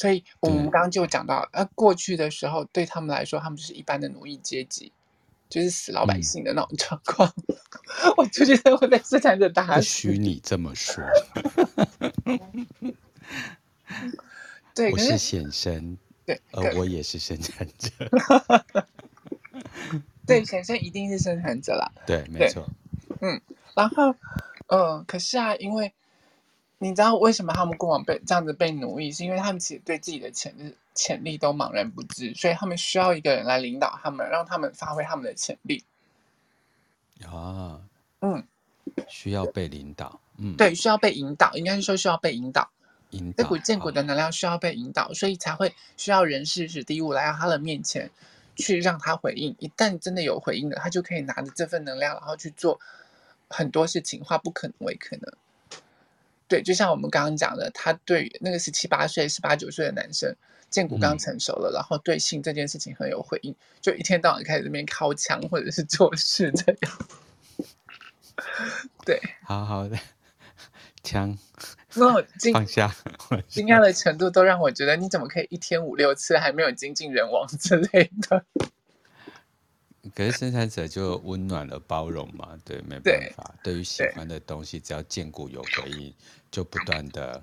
[0.00, 4.90] 所以我们刚刚就讲到，呃，过去的时候对他们来说，他们就是一般的奴役阶级，
[5.50, 7.30] 就是死老百姓的那种状况。
[7.36, 7.54] 嗯、
[8.16, 11.04] 我就觉得我在生产者打死，不 许你这么说。
[14.74, 17.90] 对，我是显生，对，呃我也是生产者。
[20.26, 21.92] 对，显生一定是生产者啦。
[22.06, 22.66] 对，没错。
[23.20, 23.38] 嗯，
[23.74, 24.14] 然后，
[24.68, 25.92] 呃，可是啊，因为
[26.82, 35.84] 你知道为什么他们过往被这样子被奴役，是因为他们其实对自己的潜力潜力都茫然不知，所以他们需要一个人来领导他们，让他们发挥他们的潜力。
[37.26, 37.78] 啊，
[38.22, 38.42] 嗯，
[39.06, 42.70] 需要被领导，嗯，对，需要被引导，应该是说需要被引导。
[43.36, 48.10] 这股荐骨的能量需要被引导，所以才会需要人事时地物来到他的面前，
[48.56, 49.54] 去让他回应。
[49.58, 52.80] 一旦真的有回应了，他就可以拿着这份能量，然后去做
[53.48, 55.30] 很多事情，化不可能为可能。
[56.50, 60.34] 对，就像我们刚刚讲的，他对那个十七八岁、十八九岁的男生，
[60.68, 67.08] 荐骨刚成熟了，嗯，然后对性这件事情很有回应，就一天到晚开始这边靠墙或者是做事这样。
[69.06, 69.96] 对，好好的。
[71.02, 71.38] 枪，
[71.94, 72.94] 那我放下，
[73.48, 78.44] 惊讶的程度都让我觉得，你怎么可以一天五六次还没有精尽人亡之类的？
[80.14, 86.14] 可是生产者就温暖了包容嘛，对，没办法，对于喜欢的东西，只要见骨有回应，
[86.50, 87.42] 就不断的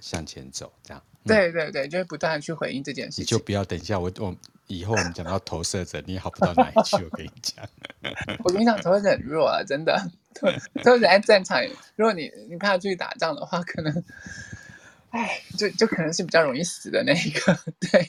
[0.00, 1.02] 向前走，这样。
[1.26, 3.22] 对对对，就会不断的去回应这件事情。
[3.22, 4.34] 你就不要等一下，我我
[4.66, 6.96] 以后我们讲到投射者，你也好不到哪里去。
[6.96, 7.68] 我跟你讲，
[8.44, 10.10] 我跟你讲，投射者很弱啊，真的。
[10.34, 10.48] 投
[10.82, 11.62] 射者在战场，
[11.96, 14.04] 如果你你怕他出去打仗的话，可能，
[15.10, 17.58] 哎，就就可能是比较容易死的那一个。
[17.80, 18.08] 对，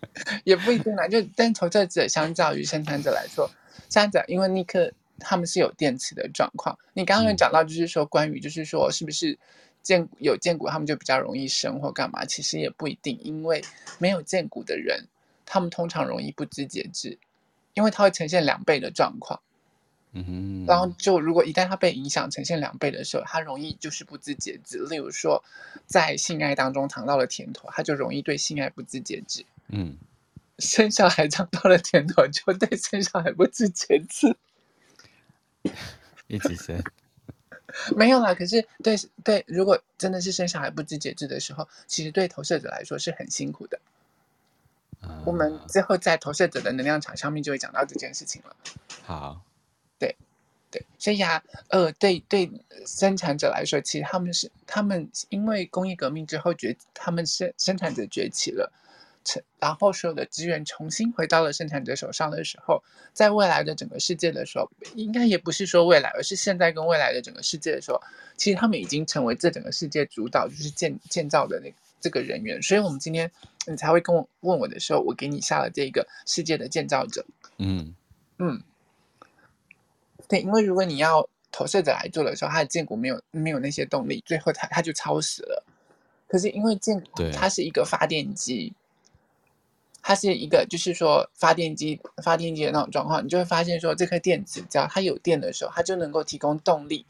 [0.44, 1.06] 也不一定啦。
[1.08, 3.48] 就但投射者相较于生产者来说，
[3.90, 6.78] 生产者因为尼克他们是有电池的状况。
[6.92, 9.38] 你刚刚有讲到，就是说关于就是说是不是？
[9.80, 12.22] 荐有荐骨，他们就比较容易生或干嘛？
[12.26, 13.62] 其实也不一定，因为
[13.98, 15.06] 没有荐骨的人，
[15.46, 17.16] 他们通常容易不知节制，
[17.72, 19.40] 因为它会呈现两倍的状况。
[20.12, 24.78] 嗯哼，然后就如果一旦他被影响呈现两倍的时候，他容易就是不知节制。
[24.90, 25.42] 例如说，
[25.86, 29.46] 在性爱当中尝到了甜头，他就容易对性爱不知节制。
[29.68, 29.96] 嗯，
[30.58, 34.36] 生小孩尝到了甜头，就对生小孩不知节制。
[36.28, 36.82] 一直生，
[37.96, 38.34] 没有啦。
[38.34, 43.80] 可是对对，如果真的是生小孩不知节制的时候，其实对投射者来说是很辛苦的。
[45.00, 48.56] 啊、我们之后在投射者的能量场上面就会讲到这件事情了。
[49.02, 49.42] 好。
[49.98, 50.14] 对
[50.70, 52.50] 对，所以啊，呃，对对，
[52.86, 58.70] 生产者来说，其实他们是他们因为工业革命之后崛，他们生生产者崛起了，成
[59.58, 68.00] 然后所有的资源重新回到了生产者手上的时候，在未来的整个世界的时候，应该也不是说未来，而是现在跟未来的整个世界的时候，
[68.36, 72.62] 其实他们已经成为这整个世界主导，就是建建造的那这个人员。
[72.62, 73.30] 所以，我们今天
[73.66, 77.24] 你才会跟我问我的时候，我给你下了这个世界的建造者。
[77.58, 77.94] 嗯
[78.38, 78.62] 嗯。
[80.28, 85.64] 对，因为如果你要投射者来做的时候，他的建骨没有没有那些动力，最后他他就超时了。
[86.28, 88.74] 可是因为建骨它是一个发电机，
[90.08, 97.04] 它是一个就是说发电机发电机的那种状况，你就会发现说这颗电池只要它有电的时候，它就能够提供动力，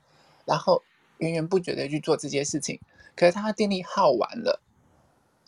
[0.44, 0.82] 然后
[1.18, 2.80] 源源不绝的去做这些事情。
[3.14, 4.60] 可是它的电力耗完了，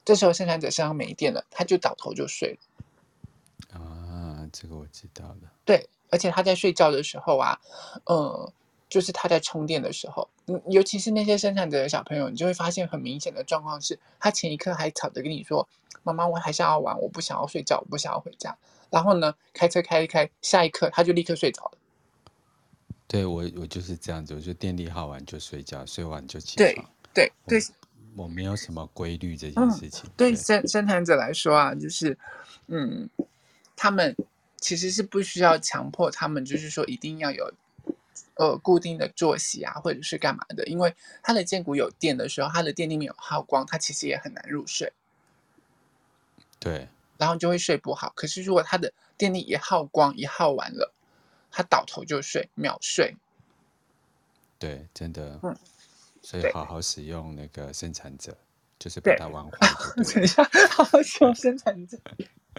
[0.04, 3.76] 这时候生产者身上没电了，他就倒头就睡了。
[3.76, 5.50] 啊，这个我知道了。
[5.64, 5.88] 对。
[6.12, 7.60] 而且他在睡觉的时候啊，
[8.04, 8.52] 呃，
[8.90, 15.66] 就是他在充电的时候，嗯，尤其是那些生产者的小朋友，你就会发现很明显的状况是，他前一刻还吵着跟你说
[16.02, 18.54] ：“妈妈，我还想要玩，我不想要睡觉，我不想要回家。”
[18.90, 21.78] 然后呢，开车开一开，下一刻他就立刻睡着了。
[23.06, 26.84] 对，我我就是这样子，我就电力耗完就睡觉，睡完就起床。
[27.14, 27.62] 对对对，
[28.16, 30.04] 我没有什么规律这件事情。
[30.04, 32.18] 嗯、对生生产者来说啊，就是
[32.66, 33.08] 嗯，
[33.76, 34.16] 他们。
[34.62, 37.50] 其实是不需要强迫他们，就是说一定要有，
[38.34, 40.66] 呃，固定的作息啊，或者是干嘛的。
[40.66, 44.92] 因为他的荐骨有电的时候，他的电力没有耗光，他其实也很难入睡。
[46.58, 46.88] 对。
[47.18, 48.12] 然后就会睡不好。
[48.16, 50.92] 可是如果他的电力一耗光，一耗完了，
[51.50, 53.14] 他倒头就睡，秒睡。
[54.58, 55.38] 对，真的。
[55.42, 55.56] 嗯。
[56.22, 58.36] 所以好好使用那个生产者，
[58.78, 59.58] 就是把它玩坏。
[60.14, 61.98] 等一下，好好使用生产者。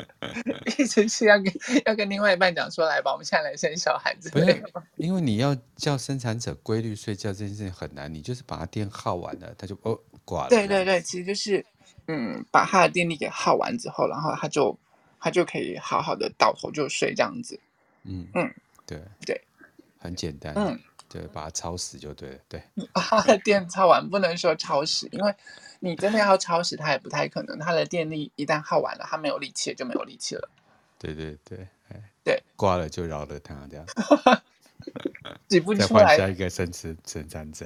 [0.78, 1.54] 意思是要跟
[1.86, 4.32] 要跟另外一半讲说，来吧，我们现在来生小孩子。
[4.98, 10.50] 因为你要叫生产者规律睡觉这件事情很难，你就是把它电耗完了，他就哦挂了。
[10.50, 11.66] 对对对，其实就是
[12.08, 14.78] 嗯，把他的电力给耗完之后，然后他就
[15.20, 17.60] 他就可以好好的倒头就睡这样子。
[18.04, 18.54] 嗯嗯，
[18.86, 19.42] 对对，
[20.00, 20.54] 很简单。
[20.56, 20.80] 嗯，
[21.12, 22.38] 对，把它超死就对了。
[22.48, 25.36] 对，把 他的电超完，不能说超死，因为。
[25.84, 27.58] 你真的要超时，它也不太可能。
[27.58, 30.48] 它的电力一旦耗完了，它没有力气，就没有力气了。
[31.00, 31.68] 对对对，
[32.24, 33.84] 对，挂了就饶了它，这样。
[35.50, 37.66] 挤不出来，下一个生殖生产者。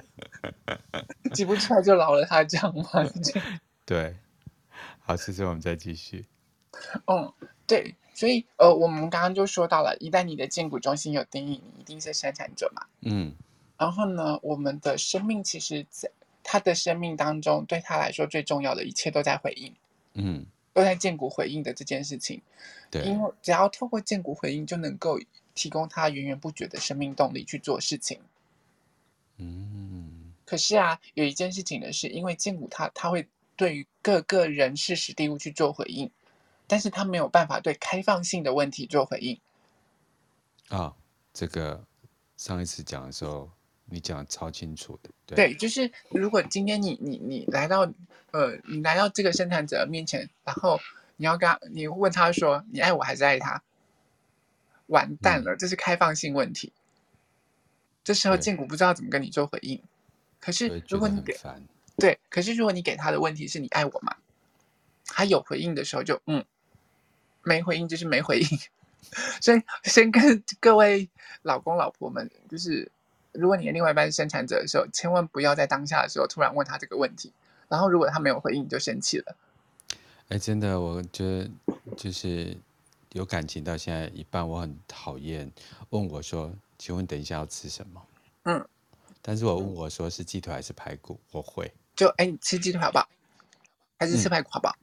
[1.35, 2.85] 挤不出来就饶了它，这样吗？
[3.85, 4.15] 对。
[5.01, 6.25] 好，其实我们再继续。
[7.07, 7.33] 嗯，
[7.67, 12.87] 对，所以呃，我们刚刚就说到了，一旦你的荐骨中心有定义，你一定是生产者嘛。
[13.01, 13.33] 嗯。
[13.77, 16.09] 然后呢，我们的生命其实在。
[16.47, 19.73] 他的生命当中，对他来说最重要的一切都在回应，
[20.13, 22.39] 嗯，都在荐骨回应的这件事情。
[22.91, 25.19] 对，因为只要透过荐骨回应，就能够
[25.55, 28.19] 提供他源源不绝的生命动力去做事情。
[29.37, 36.11] 嗯，可是啊，有一件事情的是，因为荐骨他他会对于各个人事实地物去做回应，
[36.67, 39.39] 但是他没有办法对开放性的问题做回应。
[40.69, 40.95] 啊，
[41.33, 41.85] 这个
[42.37, 43.49] 上一次讲的时候。
[43.87, 47.81] 你讲的超清楚的，对，对，就是如果今天你你你来到
[48.31, 50.79] 呃，你来到这个生产者面前，然后
[51.17, 53.61] 你要跟他，你问他说，你爱我还是爱他？
[54.87, 56.73] 完蛋了，嗯、这是开放性问题。
[58.03, 59.79] 这时候建谷不知道怎么跟你做回应。
[60.39, 61.37] 可是如果你给，
[61.97, 64.17] 对，可是如果你给他的问题是你爱我吗？
[65.05, 66.43] 他有回应的时候就嗯，
[67.45, 68.47] 没回应就是没回应。
[69.39, 71.09] 所以先跟各位
[71.43, 72.91] 老公老婆们就是。
[73.37, 77.33] 如果你的另外一半是生产者的时候，千万不要在当下的时候突然问他这个问题。
[77.67, 79.35] 然后，如果他没有回应，你就生气了。
[80.29, 81.49] 哎，真的，我觉得
[81.97, 82.55] 就是
[83.11, 85.51] 有感情到现在一半，我很讨厌
[85.89, 86.49] 问我说
[86.79, 88.01] ：“请问等一下要吃什么？”
[88.47, 88.65] 嗯。
[89.21, 91.69] 但是我问我说是鸡腿还是排骨，我会。
[91.93, 93.05] 就哎，你吃鸡腿好不好？
[93.99, 94.77] 还是吃排骨好不好？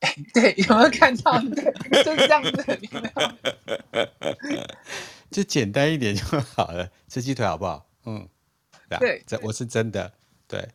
[0.32, 1.38] 对，有没有看到？
[1.40, 1.72] 对，
[2.02, 2.80] 就是这样子？
[5.30, 7.86] 就简单一点就好了，吃鸡腿好不好？
[8.06, 8.28] 嗯，
[8.98, 10.12] 对，这我是真的
[10.48, 10.66] 对，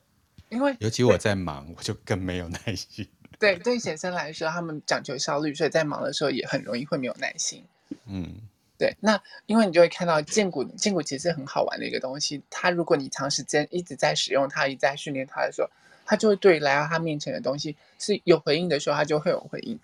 [0.50, 3.08] 因为尤其我在忙，我就更没有耐心。
[3.38, 7.66] 对，对学生来说，他们讲求效率，所以在忙的时候也很容易会没有耐心。
[8.06, 8.34] 嗯，
[8.78, 8.96] 对。
[9.02, 12.42] 那因为你就会看到剑骨，剑骨其实是很好玩的一个东西。
[12.50, 15.70] 它如果你长时间一直在使用它，一直在训练它的时候，
[16.06, 19.80] 它就会对来到他面前的东西是有回应的时候，他就会有回应。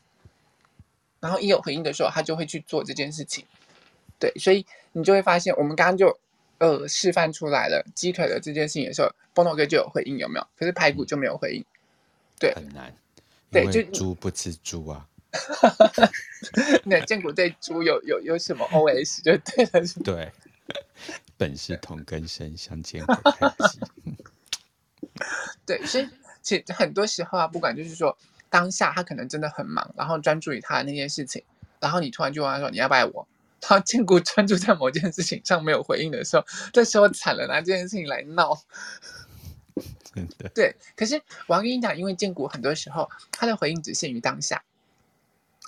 [1.19, 3.45] 然后一有回应的时候，他就会去做这件事情。
[4.19, 6.19] 对，所以你就会发现，我们刚刚就
[6.59, 10.47] 呃示范出来了鸡腿的这件事情的时候，Bono 哥就有回应，有没有？
[10.55, 11.65] 可是排骨就没有回应。
[12.39, 12.93] 对，很难。
[13.51, 15.07] 对，就猪不吃猪啊。
[16.85, 19.87] 那荐骨对猪有有有什么 OS 就对了。
[20.03, 20.31] 对，
[21.37, 23.79] 本是同根生，相煎何太急。
[25.65, 26.07] 对，所以
[26.41, 28.17] 其实很多时候啊，不管就是说
[28.49, 31.43] 当下他可能真的很忙，然后专注于他的那件事情，
[31.79, 33.27] 然后你突然就问他说：“你要不爱我？”
[33.63, 36.43] 他荐骨专注在某件事情上没有回应的时候，
[36.73, 38.59] 这时候惨了，拿这件事情来闹。
[40.15, 40.49] 真的。
[40.49, 44.63] 对，可是我要跟你讲，因为荐骨很多时候他的回应只限于当下，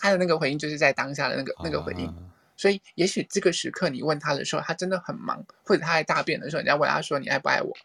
[0.01, 2.15] 他的那个回应就是在当下的那个那个回应，啊、
[2.57, 7.77] 所以也许这个时刻你问他的时候，他真的很忙，或者他在大便的时候，你要问他说：“你爱不爱我？”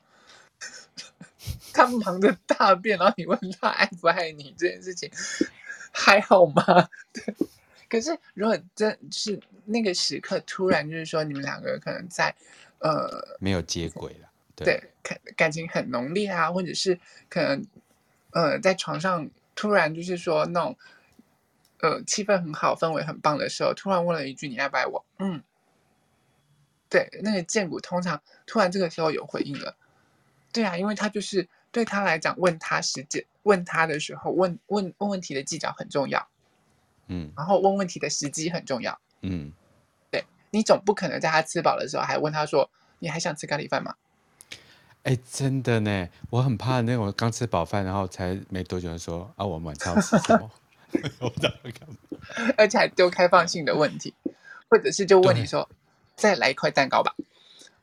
[1.73, 5.11] 他忙着大便，然后你问他爱不爱你这件事情，
[5.93, 6.63] 还好吗？
[7.13, 7.35] 对。
[7.89, 12.35] 可是如果真是那个时刻，突然就是说你们两个可能在
[12.81, 17.65] 呃没有接轨了，对，感感情很浓烈啊，或者是可能
[18.33, 20.77] 呃在床上突然就是说那种
[21.81, 25.07] 呃气氛很好，氛围很棒的时候，突然问了一句你爱不爱我？
[25.19, 25.43] 嗯，
[26.91, 29.75] 对，那个剑骨通常突然这个时候有回应了。
[30.53, 36.29] 对啊，因为他就是对他来讲，问他时间，问他的时候，问问问问题的技巧很重要，
[37.09, 39.53] 嗯，然后问问题的时机很重要，嗯，
[40.11, 43.95] 对，你总不可能在他吃饱的时候还问他说，你还想吃咖喱饭吗？
[45.05, 50.51] 哎，真的呢，我很怕那种刚吃饱饭，然后才没多久说啊，我们晚餐要吃什么？
[51.21, 51.97] 我不知道会干嘛，
[52.57, 54.15] 而且还丢开放性的问题，
[54.69, 55.69] 或者是就问你说，
[56.17, 57.15] 再来一块蛋糕吧，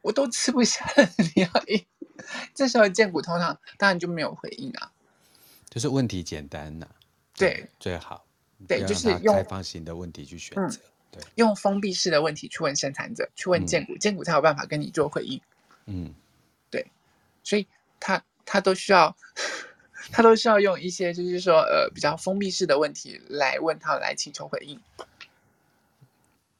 [0.01, 1.85] 我都吃不下了，你要一。
[2.55, 4.91] 这时候荐骨通常当然就没有回应啊，
[5.69, 6.95] 就是问题简单呐、啊，
[7.35, 8.25] 对，最好，
[8.67, 15.41] 对，就是用开放型的问题去选择，嗯、对，用封闭式的问题去问生产者，去问荐骨，荐、嗯、骨才有办法跟你做回应，
[15.85, 16.13] 嗯，
[16.69, 16.87] 对，
[17.43, 17.67] 所以
[17.99, 19.15] 他他都需要，
[20.11, 24.79] 他都需要用一些就是说呃比较封闭式的问题来问他来请求回应，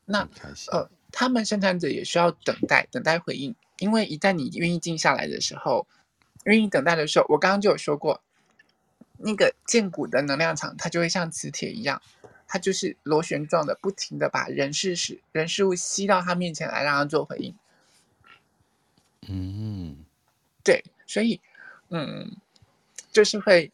[0.03, 0.27] 那
[0.71, 3.55] 呃他们生产者也需要等待等待回应。
[3.77, 5.87] 因为一旦你愿意静下来的时候，
[6.45, 8.21] 愿意等待的时候，我刚刚就有说过，
[9.17, 12.01] 那个剑骨的能量场，它就会像磁铁一样，
[12.47, 17.55] 它就是螺旋状的，不停的把人事事人事物吸到他面前来，让他做回应。
[19.27, 20.05] 嗯，
[20.63, 21.41] 对，所以，
[21.89, 22.37] 嗯，
[23.11, 23.71] 就是会，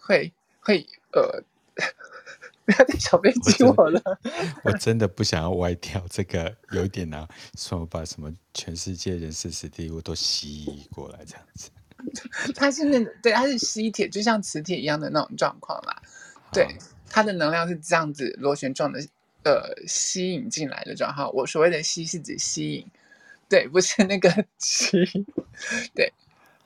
[0.00, 1.44] 会，会，呃。
[2.66, 4.18] 不要再小飞机我了我，
[4.70, 6.04] 我真的不想要歪掉。
[6.10, 11.70] 这个有一点难，说我把什么全世界人事史地物都吸过来，这样子。
[12.56, 16.02] 它是那对，它是吸铁，就像磁铁一样的那种状况啦。
[16.52, 16.76] 对，
[17.08, 19.00] 它的能量是这样子螺旋状的，
[19.44, 21.32] 呃，吸引进来的状况。
[21.32, 22.86] 我所谓的吸是指吸引，
[23.48, 24.98] 对，不是那个 吸，
[25.94, 26.12] 对。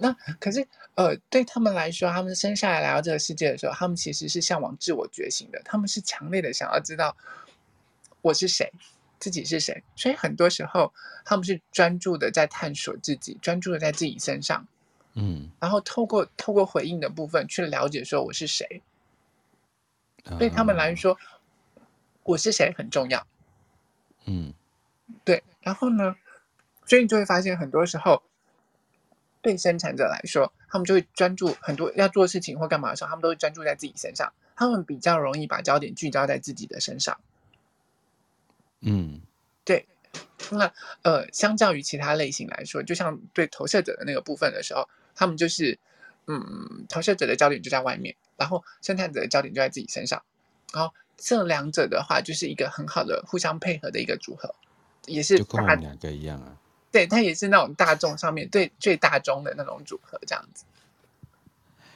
[0.02, 5.60] 那可是，呃，对他们来说，他们生下来来到这个世界的时候，他们其实是向往自我觉醒的。
[5.64, 7.16] 他们是强烈的想要知道
[8.20, 8.70] 我是谁，
[9.18, 9.82] 自己是谁。
[9.96, 10.92] 所以很多时候，
[11.24, 14.66] 他们是专注的在探索自己，专注的在自己身上，
[15.14, 18.82] 嗯，然后透过透过回应的部分去了解说我是谁。
[20.38, 21.16] 对他们来说，
[22.24, 23.26] 我是谁很重要。
[24.26, 24.52] 嗯，
[25.24, 25.42] 对。
[25.62, 26.14] 然后呢，
[26.84, 28.22] 所以你就会发现，很多时候。
[29.42, 34.32] 对生产者来说，他们就会专注很多要做事情或干嘛的时候，他们都会专注在自己身上。
[34.56, 37.18] 他们比较容易把焦点聚焦在自己的身上。
[38.80, 39.20] 嗯，
[39.64, 39.86] 对。
[40.50, 45.78] 那呃，相较于其他类型来说，就像对投射者的那个部分的时候，他们就是
[46.26, 50.22] 嗯，投射者的焦点就在外面，然后生产者的焦点就在自己身上。
[50.72, 54.54] 然后这两者的话，就是一个很好的互相配合的一个组合，
[55.06, 56.58] 也是就跟我们两个一样啊。
[56.92, 60.64] 对，它也是那种大众上面最最大众的那种组合，这样子。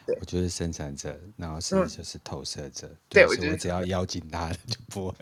[0.06, 2.86] 对，我就是生产者，然后是就是投射者。
[2.86, 5.16] 嗯、对，我只要邀请他，就不会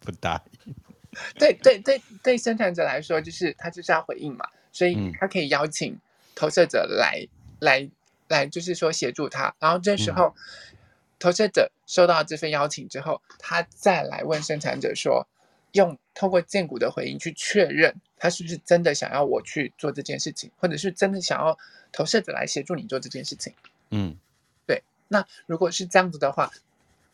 [0.00, 0.74] 不答应。
[1.34, 5.98] 对对对对，生产者来说，就是他就是要回应嘛，所以他可以邀请
[6.34, 7.28] 投射者来、嗯、
[7.60, 7.90] 来
[8.28, 9.54] 来，就是说协助他。
[9.58, 10.76] 然后这时候，嗯、
[11.18, 15.26] 投射者收到这份邀请之后，他再来问生产者说。
[15.72, 21.58] 用透过荐骨的回应去确认他是不是真的想要我去做这件事情，或者是真的想要
[21.90, 23.54] 投射者来协助你做这件事情。
[23.90, 24.16] 嗯，
[24.66, 24.82] 对。
[25.08, 26.50] 那如果是这样子的话，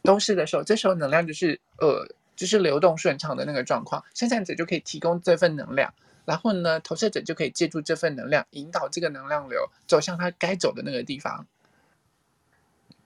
[0.03, 2.07] 都是的时候，这时候能量就是呃，
[2.37, 5.95] 就是流动顺畅的那个状况，生产者就可以提供这份能量，
[6.25, 11.47] 然后呢，投射者就可以借助这份能量，引导这个能量流走向他该走的那个地方。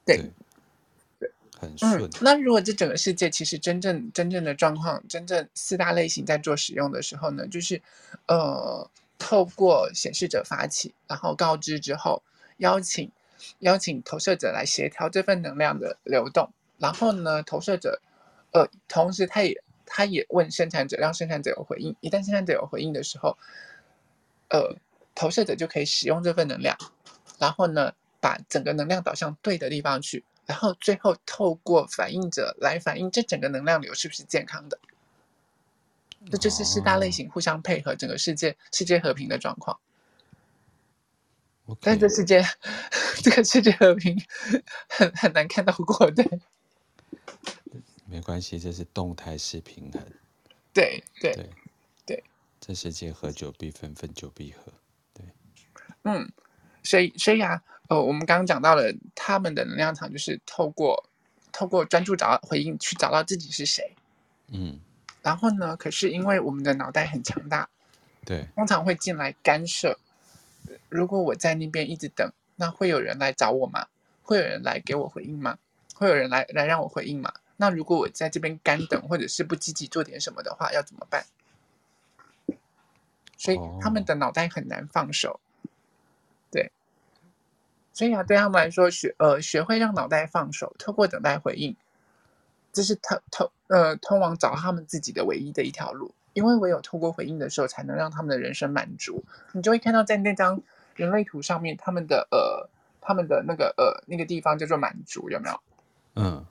[0.04, 0.30] 对。
[1.62, 2.02] 对很顺。
[2.02, 7.80] 嗯，那如果这整个世界其实真正真正的状况，真正四大类型在做使用的时候呢，就是，
[8.26, 12.22] 呃，透过显示者发起，然后告知之后，
[12.58, 13.10] 邀请
[13.60, 18.00] 邀请投射者来协调这份能量的流动，然后呢，投射者，
[18.52, 23.36] 呃，同时他也他也问生产者，让生产者有回应，一旦生产者有回应的时候，
[24.48, 24.76] 呃，
[25.14, 26.76] 投射者就可以使用这份能量，
[27.38, 30.24] 然后呢，把整个能量导向对的地方去。
[30.46, 34.78] 然后最后透过反应者来反映这整个能量流是不是健康的，
[36.30, 39.78] 这就是四大类型互相配合整个世界世界和平的状况。
[41.66, 41.78] Okay.
[41.82, 42.44] 但这世界
[43.22, 44.20] 这个世界和平
[44.88, 46.40] 很很难看到过，对。
[48.04, 50.04] 没关系，这是动态式平衡。
[50.74, 51.50] 对对对
[52.04, 52.24] 对，
[52.60, 54.72] 这世界合久必分，分久必合。
[55.14, 55.24] 对，
[56.02, 56.30] 嗯，
[56.82, 57.62] 所以所以啊。
[57.92, 61.10] 呃，我们刚刚讲到了他们的能量场，就是透过
[61.52, 63.94] 透过专注找到回应，去找到自己是谁。
[64.48, 64.80] 嗯，
[65.20, 67.68] 然后呢，可是因为我们的脑袋很强大，
[68.24, 69.98] 对，通常会进来干涉。
[70.88, 73.86] 如果我在那边一直等，那会有人来找我吗？
[74.22, 75.58] 会有人来给我回应吗？
[75.94, 77.30] 会有人来来让我回应吗？
[77.58, 81.26] 那如果我在这边干等，或者是不积极做点什么的话，要怎么办？
[83.36, 85.28] 所以他们的脑袋很难放手。
[85.28, 85.51] 所
[88.06, 91.76] 以啊，对他们来说，学呃学会让脑袋放手，透过等待回应，
[92.72, 96.14] 这是通通呃通往找他们自己的唯一的一条路。
[96.34, 99.22] 因为唯有透过回应的时候，才能让他们的人生满足。
[99.52, 100.58] 你就会看到在那张
[100.96, 102.66] 人类图上面，他们的呃
[103.02, 105.60] 他们的那个呃那个地方叫做满足，有没有？
[106.14, 106.42] 嗯，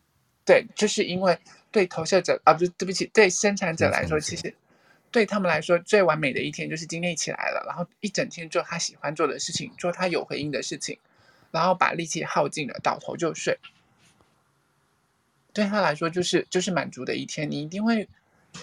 [0.46, 1.36] 对，就是因为
[1.72, 4.54] 对投射者啊，不是对不起，对生产者来说，其实
[5.10, 11.00] 对他们来说最完美的一天就是今天起来了，然后一整天做他喜欢做的事情，做他有回应的事情。
[11.52, 13.60] 然后把力气耗尽了，倒头就睡。
[15.54, 17.52] 对他来说，就是就是满足的一天。
[17.52, 18.08] 你一定会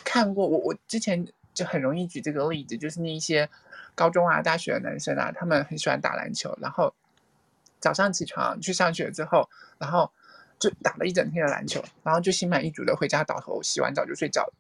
[0.05, 3.49] 看过我，我之前就很容易举这个例子，就是那一些
[3.95, 6.95] 高中啊、大学的男生啊，他们很喜欢打篮球，然后
[7.79, 10.11] 早上起床去上学之后，然后
[10.59, 14.55] 就打了一整天的篮球，然后就心满意足的回家倒头，洗完澡就睡觉了。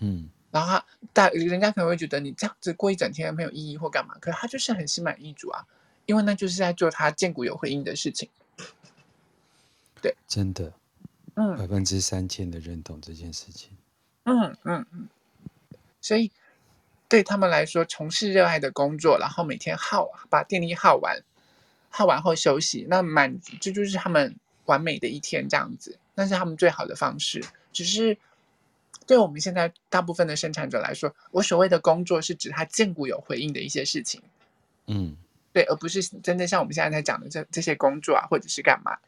[0.00, 0.84] 嗯，然后他
[1.14, 5.64] 大人家可能会觉得你这样子过一整天没有意义或干嘛，可是他就是很心满意足啊。
[6.06, 8.30] 因为那就是在做他见骨有回应的事情，
[10.00, 10.72] 对，真的，
[11.34, 13.76] 嗯，百分之三千的认同这件事情，
[14.22, 15.08] 嗯嗯嗯，
[16.00, 16.30] 所以
[17.08, 21.20] 对他们来说，从事热爱的工作，然后每天耗把电力耗完，
[21.90, 24.36] 耗完后休息，那满足，这就是他们
[24.66, 27.44] 完美的一天，这样子，那是他们最好的方式。
[27.72, 28.16] 只是
[29.06, 34.22] 对我们现在大部分的生产者来说，我所谓的工作是指他见骨有回应的一些事情，
[34.86, 35.16] 嗯。
[35.56, 38.98] 对，而不是真正像我们现在在讲的这这些工作啊，或者是干嘛？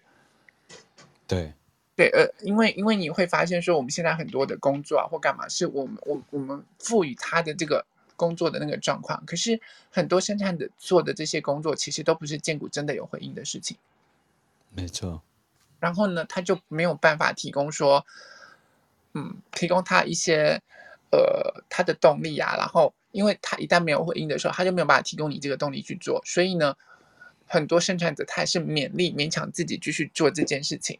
[1.27, 1.53] 对，
[1.95, 7.85] 对，呃，因为因为你会发现说，我们现在很多的工作啊，或干嘛，是我们我我们赋予他的这个
[8.17, 9.23] 工作的那个状况。
[9.27, 13.77] 可是很多生产的做的这些工作，其实都不是建股真的有回应的事情。
[14.71, 15.23] 没错。
[15.81, 18.07] 然后呢，他就没有办法提供说，
[19.13, 20.63] 嗯，提供他一些
[21.13, 22.95] 呃他的动力啊，然后。
[23.11, 26.21] 因为他一旦没有回应的时候，他就没有办法提供你这个动力去做。
[26.25, 26.77] 所以呢，
[27.47, 30.99] 很多生产者他还是勉力勉强自己继续做这件事情。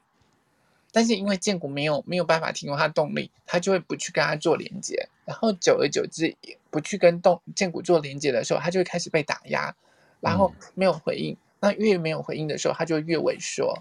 [0.91, 5.09] 但是因为建股没有没有办法提供他动力，他就会不去跟他做连接。
[5.27, 6.35] 然后久而久之，
[6.71, 9.75] 不去跟动建股做连接的时候，他就会开始被打压，
[10.21, 11.35] 然后没有回应。
[11.35, 13.79] 嗯、那越没有回应的时候，他就越萎缩。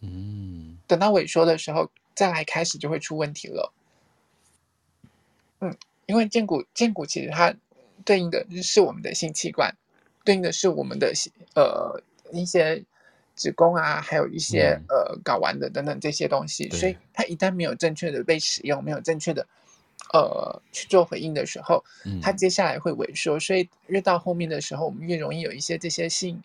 [0.00, 3.72] 嗯，等到萎缩的时候，再来开始就会出问题了。
[5.60, 5.76] 嗯。
[6.06, 7.54] 因为剑骨，剑骨其实它
[8.04, 9.74] 对应的是我们的性器官，
[10.24, 11.12] 对应的是我们的
[11.54, 12.02] 呃
[12.32, 12.84] 一些
[13.34, 16.68] 子宫啊，还有一些呃睾丸的等等这些东西。
[16.70, 19.46] 所以它一旦没有正确的被使用，没有正确的
[20.12, 21.82] 呃去做回应的时候，
[22.20, 23.40] 它接下来会萎缩。
[23.40, 26.42] 所以越到后面的时候，我们越容易有一些这些性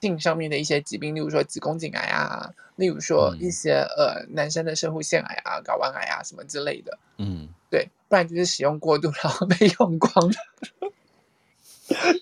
[0.00, 6.98] 性上面的一些疾病，例如说子宫颈癌啊，例如说一些呃男生的摄护腺癌啊、睾丸癌啊什么之类的。
[7.18, 7.48] 嗯。
[7.72, 10.34] 对，不然就是使用过度，然后被用光了。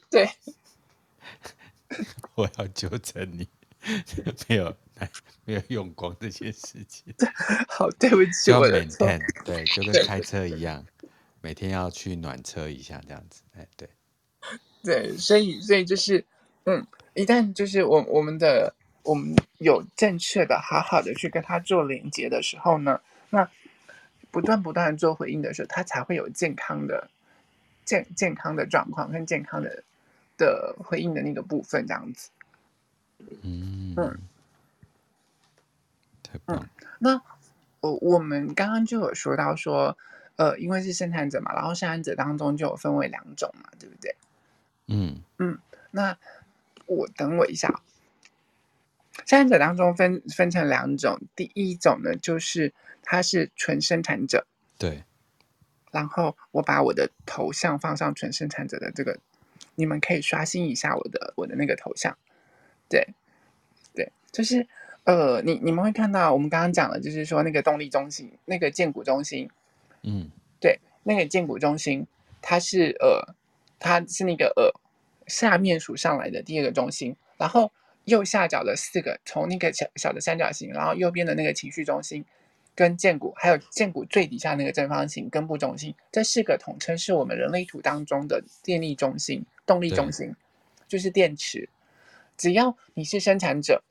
[0.09, 0.31] 对，
[2.37, 3.49] 我要纠正你，
[4.47, 4.77] 没有
[5.45, 7.13] 没有用光这件事情。
[7.67, 9.09] 好，对不起，我的错。
[9.45, 10.87] 对，就跟开车一样，
[11.41, 13.43] 每天要去暖车一下，这样子。
[13.57, 13.89] 哎，对，
[14.85, 16.25] 对，所以所以就是，
[16.63, 18.73] 嗯，一旦就是我我们的
[19.03, 23.51] 我们有正确的、好好的去跟他做连接的时候呢，那
[24.31, 27.09] 不断不断做回应的时候，他才会有健康的、
[27.85, 29.83] 健健康的状况跟健康的
[30.37, 32.31] 的回应的那个部分，这样子。
[33.43, 34.19] 嗯嗯，
[36.23, 36.63] 太棒了。
[36.63, 37.23] 嗯，那
[37.81, 39.97] 我我们刚刚就有说到说，
[40.37, 44.15] 呃，因为是生产者嘛，然后生产者当中就有分为两种嘛，对不对？
[44.87, 45.59] 嗯嗯，
[45.91, 46.17] 那
[46.87, 47.81] 我等我一下。
[49.31, 54.45] 生产者当中分分成两种，第一种呢，就是他是纯生产者，
[54.77, 55.05] 对。
[55.93, 59.21] 然后我把我的头像放上纯生产者的这个，
[59.77, 62.19] 你们可以刷新一下我的我的那个头像，
[62.89, 63.07] 对，
[63.95, 64.67] 对，就是
[65.05, 69.49] 呃，你你们会看到我们刚刚讲的，就是说那个动力中心，那个建股中心，
[70.03, 70.29] 嗯，
[70.59, 72.05] 对，那个建股中心，
[72.43, 73.33] 它是呃，
[73.79, 74.75] 它是那个呃
[75.29, 77.71] 下面数上来的第二个中心，然后。
[78.05, 82.25] 右下角的四个，从那个小小的三角形，然后右边的那个情绪中心，
[82.75, 90.35] 跟剑骨，还有剑骨最底下那个正方形根部中心，这四个统称是我们人类图当中的电力中心、动力中心，
[90.89, 91.69] 就是电池。
[92.37, 93.83] 只要你是生产者，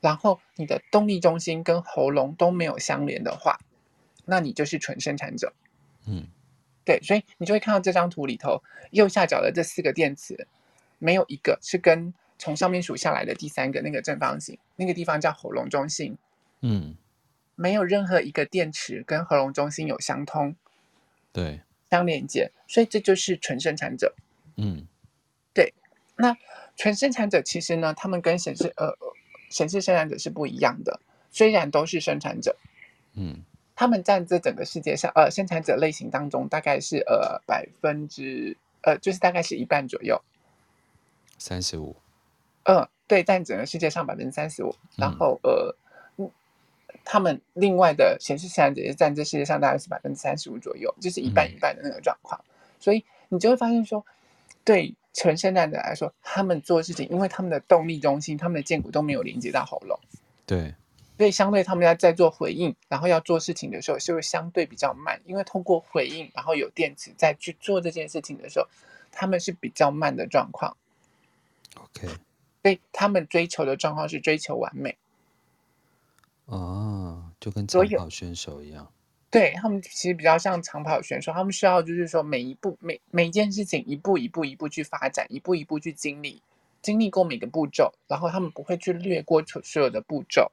[0.00, 3.58] 然后你的动力中心跟喉咙都没有相连的话，
[4.24, 5.52] 那你就是纯生产者。
[6.06, 6.26] 嗯，
[6.84, 10.48] 对，所以你就会看到这张图里头右下角的这四个电池，
[10.98, 12.12] 没有一个是跟。
[12.42, 16.18] 从上面数下来的第三个那个正方形，那个地方叫喉咙中心。
[16.60, 16.96] 嗯，
[17.54, 20.56] 没有任何一个电池跟喉咙中心有相通，
[21.32, 24.16] 对，相连接，所以这就是纯生产者。
[24.56, 24.84] 嗯，
[25.54, 25.72] 对。
[26.16, 26.36] 那
[26.76, 28.92] 纯生产者其实呢，他们跟显示呃
[29.48, 30.98] 显示生产者是不一样的，
[31.30, 32.56] 虽然都是生产者，
[33.14, 33.44] 嗯，
[33.76, 40.20] 他们占这整个世界上呃生产者类型当中大概是呃百分之呃就是大概是一半左右，
[41.38, 41.94] 三十五。
[42.64, 45.74] 嗯，对，占整个世界上百分之三十五，然后呃，
[46.16, 46.30] 嗯，
[47.04, 52.40] 他们另外的显示生产者也占这世界上大概是百分之三十五左右，就是一半一半的那个状况。
[52.44, 54.04] 嗯、所以你就会发现说，
[54.64, 59.98] 对纯生产者来说，他们做事情，因为他们的动力中心、他们的剑骨都没有连接到喉咙，
[60.46, 60.74] 对，
[61.18, 68.68] 所以相对他们要在做回应，然后要做事情的时候，是会相对比较慢，因为通过回应，然后有电池再去做这件事情的时候，
[69.10, 70.76] 他们是比较慢的状况。
[71.76, 72.08] OK。
[72.62, 74.96] 所以他们追求的状况是追求完美，
[76.46, 78.90] 哦，就跟长跑选手一样。
[79.30, 86.42] 对，他们其实比较像长跑选手，他们需要就是说每一步每每一件事情一步一步一步去发展，一步一步去经历，
[86.82, 90.52] 经历过每个步骤，然后他们不会去略过所有的步骤。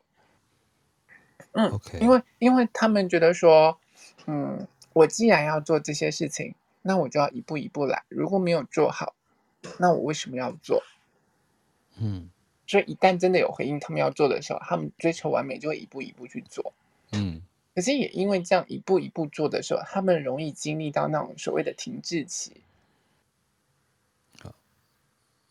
[1.51, 3.77] 嗯，OK，因为因为他们觉得说，
[4.25, 9.13] 嗯，我既然要做这些事情，那我就要一步一步来，如果没有做好，
[9.77, 10.81] 那我为什么要做？
[11.99, 12.29] 嗯。
[12.67, 16.73] 所以一旦真的有回应他们要做的时候他们追求完美就会一步一步去做。
[17.11, 17.41] 嗯。
[17.75, 22.61] 可是也因为这样一步一步做的时候他们容易经历到那种所谓的停滞期。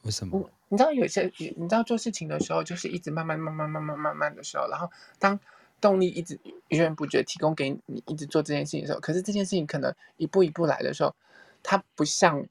[0.02, 0.50] 为什么？
[0.68, 5.38] 你知道有些你知道做事情的时候就是一直慢慢慢慢慢慢慢慢的时候然后当
[5.80, 6.38] 动力一直
[6.68, 11.14] 源源不绝提供给你一直做这件事情的时候可是这件事情可能一步一步来的时候
[11.62, 12.46] 它不像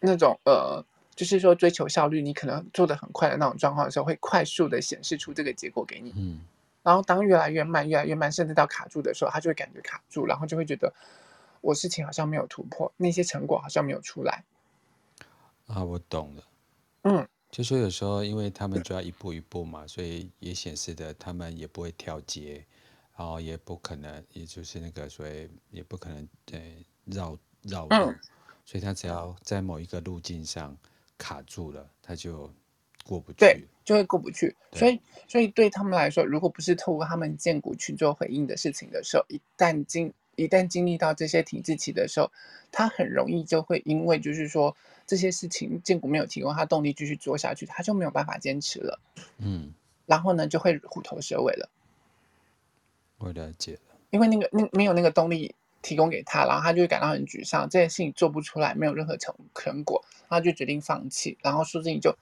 [0.00, 0.84] 那种呃
[1.16, 6.12] 就是说，追求效率，你可能做得很快的那种状况的时候，会快速的显示出这个结果给你。
[6.16, 6.40] 嗯。
[6.82, 10.92] 然后当越来越慢、越来越慢，甚至到卡住的时候，他就会感觉卡住，然后就会觉得
[11.60, 14.44] 我事情好像没有突破，那些成果好像没有出来。
[15.66, 16.44] 啊，我懂了。
[17.04, 17.28] 嗯。
[17.50, 22.66] 就说有时候，因为他们就要一步一步嘛，所以也显示的他们也不会跳接，
[23.16, 28.18] 然后也不可能，也就是那个所谓也不可能对绕绕路，嗯，
[28.64, 30.76] 所以他只要在某一个路径上。
[31.18, 32.52] 卡住了，他就
[33.04, 34.54] 过不去，对，就会过不去。
[34.72, 42.30] 所以，所以对他们来说，如果不是透过他们建股去做回应的事情的时候，一旦经一旦经历到这些停滞期的时候，
[42.72, 48.98] 他很容易就会因为就是说这些事情建股没有提供他动力继续做下去，他就没有办法坚持了。
[49.38, 49.72] 嗯，
[50.06, 51.70] 然后呢，就会虎头蛇尾了。
[53.18, 55.54] 我了解了，因为那个那没有那个动力。
[55.84, 61.36] 提供给他，然后他就会感到很沮丧，这件事情做不出来，没有任何成成果，他就决定放弃。
[61.42, 62.16] 然后说不定就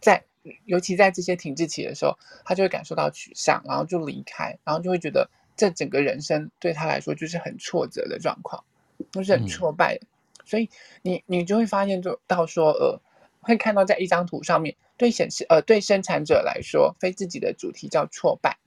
[0.00, 0.24] 在，
[0.64, 8.64] 尤其在这些停滞期的时候，他就会感受到沮丧，然后就离开，然后就会觉得这整个人生对他来说就是很挫折的状况，
[9.12, 9.94] 就是很挫败。
[9.94, 10.06] 嗯、
[10.44, 10.68] 所以
[11.02, 13.00] 你你就会发现，就到说呃，
[13.40, 18.58] 会看到在一张图上面，对显示呃对生产者来说，非自己的主题叫挫败。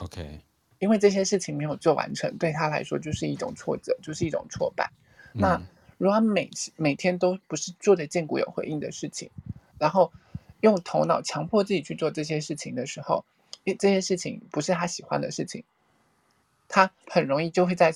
[0.00, 0.40] OK。
[0.78, 4.90] 因为这些事情没有做完成，对他来说就是一种挫折，就是一种挫败。
[5.32, 5.62] 嗯、那
[5.98, 9.30] 如果他每每天都不是做的见骨有回应的事情，
[9.78, 10.12] 然后
[10.60, 13.24] 用头脑强迫自己去做这些事情的时候，
[13.64, 15.64] 因为这些事情不是他喜欢的事情，
[16.68, 17.94] 他很容易就会在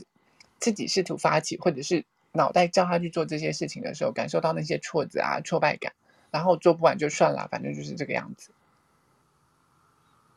[0.59, 5.93] 自己试图发起，或者是脑袋叫他去做这些事情的时候，感受到那些挫折啊、挫败感，
[6.31, 8.51] 然后做不完就算了，反正就是这个样子。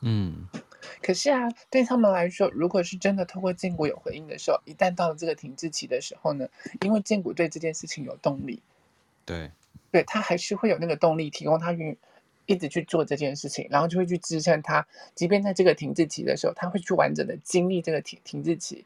[0.01, 0.47] 嗯，
[1.01, 6.47] 可是啊，对他们来说，如果是真的透过荐骨有回应的时候，一旦到了这个停滞期的时候呢，
[6.81, 8.61] 因为荐骨对这件事情有动力，
[9.25, 9.51] 对，
[9.91, 11.97] 对他还是会有那个动力提供他去。
[12.47, 18.83] 一直去做这件事情，然后就会去支撑他，即便在这个停滞期的时候，他会去完整的经历这个停停滞期，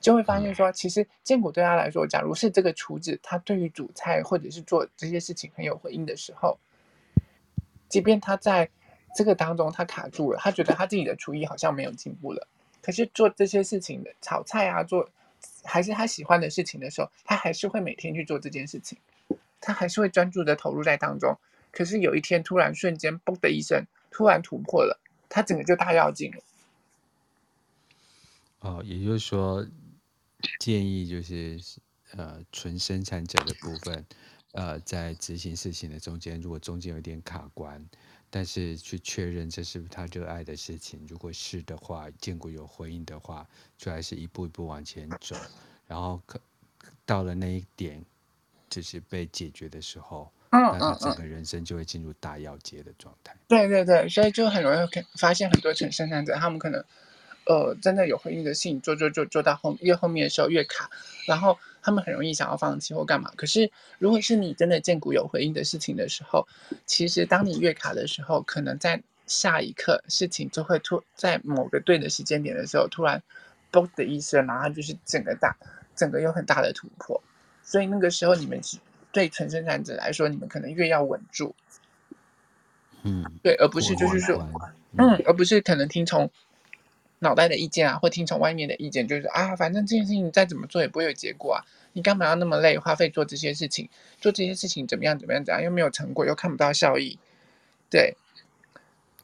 [0.00, 6.58] 就会发现说，其实荐骨对他来说，假如是这个厨子，他对于煮菜或者是做这些事情很有回应的时候，
[7.88, 8.68] 即便他在
[9.14, 12.46] 这个当中他卡住了，他觉得他自己的厨艺好像没有进步了，
[12.82, 15.08] 可是做这些事情的炒菜啊，做
[15.64, 18.98] 还是他喜欢的事情的时候，他还是会每天去做这件事情，
[19.60, 21.38] 他还是会专注的投入在当中。
[21.72, 26.42] 可是有一天，突然瞬间，嘣的一声，突然突破了，他整个就大跃进了。
[28.58, 29.64] 哦，也就是说，
[30.58, 31.60] 建议就是，
[32.16, 34.04] 呃，纯生产者的部分，
[34.52, 37.88] 呃，在执行事情的中间，如果中间有点卡关，
[38.30, 45.36] 但是去确认这是不是他热爱的事情，如果是的话，见过有回应的话，就还是一步一步往前走，
[45.86, 46.40] 然后可
[47.04, 48.04] 到了那一点，
[48.68, 50.32] 就是被解决的时候。
[50.52, 53.36] 嗯，那他整个人生就会进入大要结的状态。
[53.46, 56.84] 对对对，所以就很容易发现很多成生产者，他们可能，
[57.46, 60.90] 呃，真的有回应的事情做做做做到后越后面的时候越卡，
[61.28, 63.30] 然后他们很容易想要放弃或干嘛。
[63.36, 66.46] 可是如果是你真的见骨有回应的事情的时候，
[66.86, 73.22] 其实当你越卡的时候，可能在下一刻事情就会突在某个对的时间点的时候，突然
[73.72, 75.56] 嘣的一声，然后就是整个大
[75.94, 77.22] 整个有很大的突破。
[77.62, 78.78] 所以那个时候你们是。
[79.12, 81.52] 对纯生产者来说，你们可能越要稳住，
[83.02, 84.36] 嗯，对，而不是就是说，
[84.92, 86.30] 嗯，嗯，而不是可能听从
[87.20, 93.88] 脑袋的意见啊，或听从外面的意见，就是啊，反正这件事情再怎么做也不会有结果啊，你干嘛要那么累，花费做这些事情，
[94.20, 97.18] 做这些事情怎么样怎么样怎样，又没有成果，又看不到效益，
[97.88, 98.16] 对，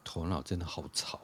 [0.04, 1.20] 头脑真的好吵，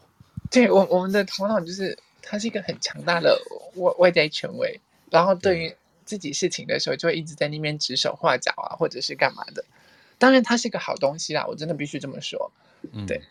[0.50, 3.40] 对我我们的头脑就是它是一个很强大的
[3.76, 5.74] 外外在权威，然后对于。
[6.04, 9.64] 自己事情的时候，就会一直在那边指手画脚啊，或者是干嘛的。
[10.18, 12.50] 当然，它是个好东西啦，我真的必须这么说。
[13.06, 13.22] 对，嗯、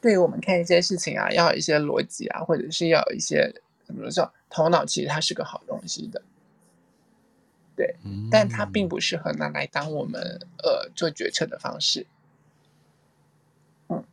[0.00, 3.52] 对于我们看一些事情啊，要有一些逻辑啊，或者是要有一些
[3.84, 6.22] 怎么说，头脑其实它是个好东西的。
[7.74, 10.20] 对，嗯、但它并不适合拿来当我们
[10.62, 12.06] 呃做决策的方式。
[13.88, 14.04] 嗯，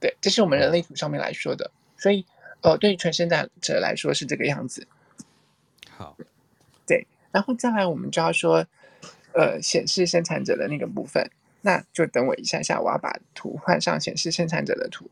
[0.00, 2.24] 对，这是我们人类图上面来说的，所以
[2.62, 4.88] 呃，对于全生产者来说是这个样子。
[5.90, 6.16] 好，
[6.86, 8.66] 对，然后再来，我们就要说，
[9.34, 11.30] 呃，显示生产者的那个部分，
[11.62, 15.10] 那就等我一下下，我要把图换上显示生产者的图。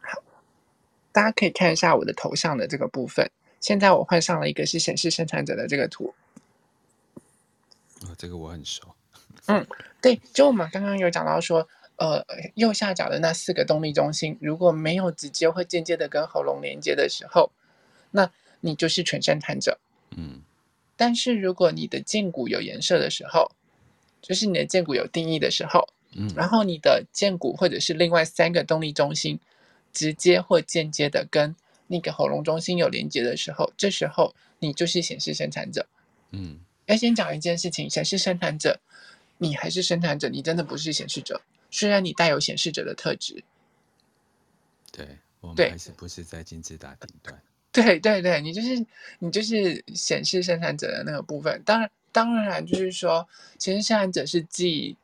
[0.00, 0.22] 好，
[1.12, 3.30] 大家可以看一下我的头像的这个部分。
[3.60, 6.14] 现在我换上了一个是显示生产者的这个图。
[8.02, 8.94] 哦，这个我很熟。
[9.46, 9.66] 嗯，
[10.00, 17.50] 对，就我们刚刚有讲到说，呃，右下角的那四个动力中心，如果没有直接或间接的跟喉咙连接的时候。
[18.14, 19.80] 那你就是全生产者，
[20.16, 20.42] 嗯，
[20.96, 23.50] 但是如果你的剑骨有颜色的时候，
[24.20, 29.40] 就是你的剑骨有定义的时候，嗯，然后你的剑骨或者是另外三个动力中心
[29.92, 31.56] 直接或间接的跟
[31.88, 35.86] 那个喉咙中心有连接的时候，这时候你就是显示生产者，
[36.30, 38.80] 嗯，要先讲一件事情，显示生产者，
[39.38, 43.42] 你还是生产者，你真的不是显示者，虽然你带有显示者的特质，
[44.92, 47.42] 对，我们还是不是在金字塔顶端。
[47.72, 48.86] 对对对，你就是
[49.18, 51.62] 你就是显示生产者的那个部分。
[51.64, 54.94] 当然当然就是说，其实生产者是继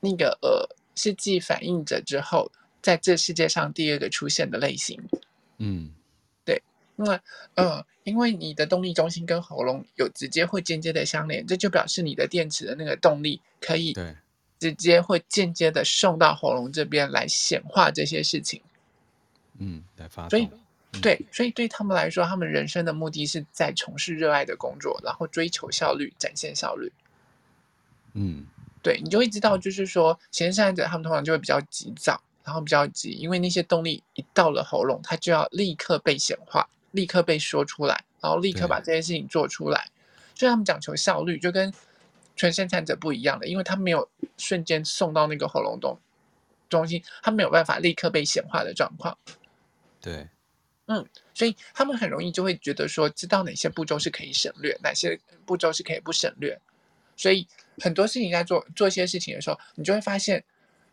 [0.00, 2.52] 那个呃是继反应者之后，
[2.82, 5.00] 在这世界上第二个出现的类型。
[5.56, 5.94] 嗯，
[6.44, 6.62] 对，
[6.96, 7.20] 那么
[7.54, 13.94] 呃，因为你的动力中心跟喉咙有直接或间接的相连，这就表示你的电池的那个动力可以
[14.58, 18.60] 直接或间接的送到喉咙这边来显化这些事情。
[19.58, 20.46] 嗯，来发所以。
[21.00, 26.92] 对，所以对他们来说，他们人生的目的是在从事热爱的工作，然后追求效率，展现效率。
[28.14, 28.44] 嗯，
[28.82, 39.88] 对，你就会知道，就是说，显示生产者他们通常就会比较急躁，然后比较急，因为那些动力一到了喉咙，他就要立刻被显化，立刻被说出来，然后立刻把这件事情做出来。
[40.34, 41.72] 所以他们讲求效率，就跟
[42.34, 45.96] 全生产者不一样的，因为他没有瞬间送到那个喉咙中
[46.68, 49.16] 中心，他没有办法立刻被显化的状况。
[50.00, 50.28] 对。
[50.92, 55.16] 嗯，所以他们很容易就会觉得说，知道哪些步骤是可以省略，哪些
[55.46, 56.60] 步骤是可以不省略。
[57.16, 57.46] 所以
[57.78, 60.42] 很多事情在做做一些事情的时候，你就会发现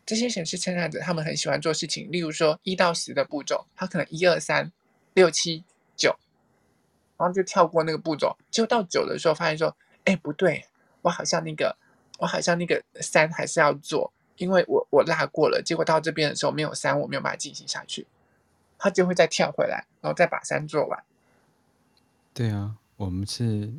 [0.06, 4.70] 这些显示生产者他们很喜欢做事情，例如说一到十的步骤，他可能一二三
[5.14, 5.64] 六七
[5.96, 6.16] 九，
[7.16, 10.64] 然后就跳过那个步骤，就到九的时候发现说，哎，不对，
[11.02, 11.76] 我好像那个
[12.18, 18.06] 我好像那个三还是要做，因为我我落过了，结果到这边的时候没有三，我没有办法进行下去，
[18.78, 21.02] 他就会再跳回来，然后再把三做完。
[22.32, 23.72] 对啊，我们是，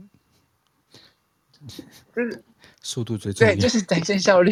[2.13, 2.43] 就是
[2.81, 4.51] 速度最重要，对，就是展现效率。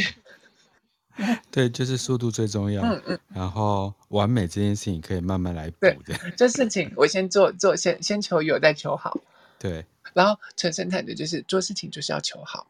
[1.49, 2.83] 对，就是速度最重要。
[2.83, 3.19] 嗯嗯。
[3.29, 6.15] 然后完美这件事情可以慢慢来补的。
[6.37, 9.19] 这事情我先做做，先先求有，再求好。
[9.57, 9.83] 对。
[10.13, 12.67] 然后陈生产的就是做事情就是要求好。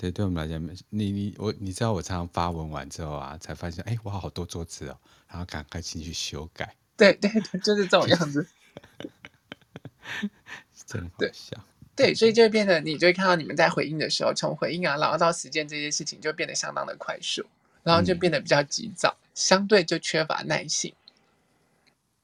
[0.00, 4.96] 对，对我们来讲，你你我你知道我常常发文完之后啊，才发现哎，我好多桌子哦，
[5.28, 6.74] 然后赶快进去修改。
[6.96, 8.48] 对对对，就是这种样子。
[10.86, 11.54] 真的笑，
[11.94, 17.44] 对，对，所以就会变得，你就会看到你们在回应的时候，从回应啊，然后到实践这些事情，就变得相当的快速，
[17.82, 20.94] 然后就变得比较急躁，嗯、相对就缺乏耐性，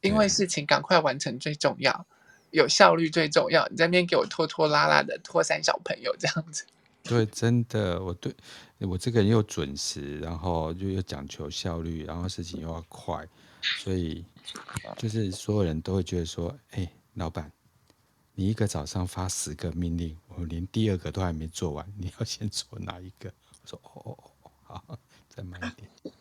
[0.01, 2.07] 因为事情赶快完成最重要，
[2.53, 3.69] 有效率最重要。
[3.69, 6.65] 你在那边给我拖拖拉拉的拖三小朋友这样子，
[7.09, 8.35] 对，真的，我对
[8.81, 13.27] 我这个人又准时，然后又又讲求效率，然后事情又要快，
[13.79, 14.25] 所以
[14.97, 17.51] 就是所有人都会觉得说，哎，老板。
[18.39, 23.33] 你一个早上发十个命令，我连第二个都还没做完，你要先做哪一个？
[23.63, 26.15] 我说哦哦哦，好，再慢一点。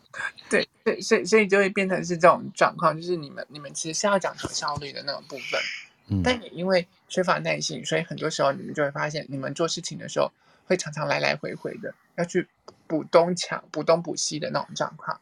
[0.50, 5.60] 对 对，所以所以就会变成是这种状况，就是你们你们其实是要讲求效率的那种部分，
[6.08, 10.32] 嗯，但也因为缺乏耐心，所以很多时候你们就会发现，你们做事情的时候
[10.66, 12.48] 会常常来来回回的，要去
[12.88, 15.20] 补东墙、补东补西的那种状况。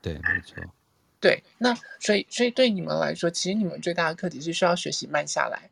[0.00, 0.56] 对，没错。
[1.20, 5.70] 对，那所以所以对你们来说，其实你们最大的课题是需要学习慢下来。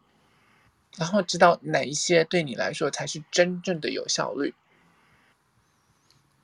[0.97, 4.53] 然后知道哪一些对你来说才是真正的有效率，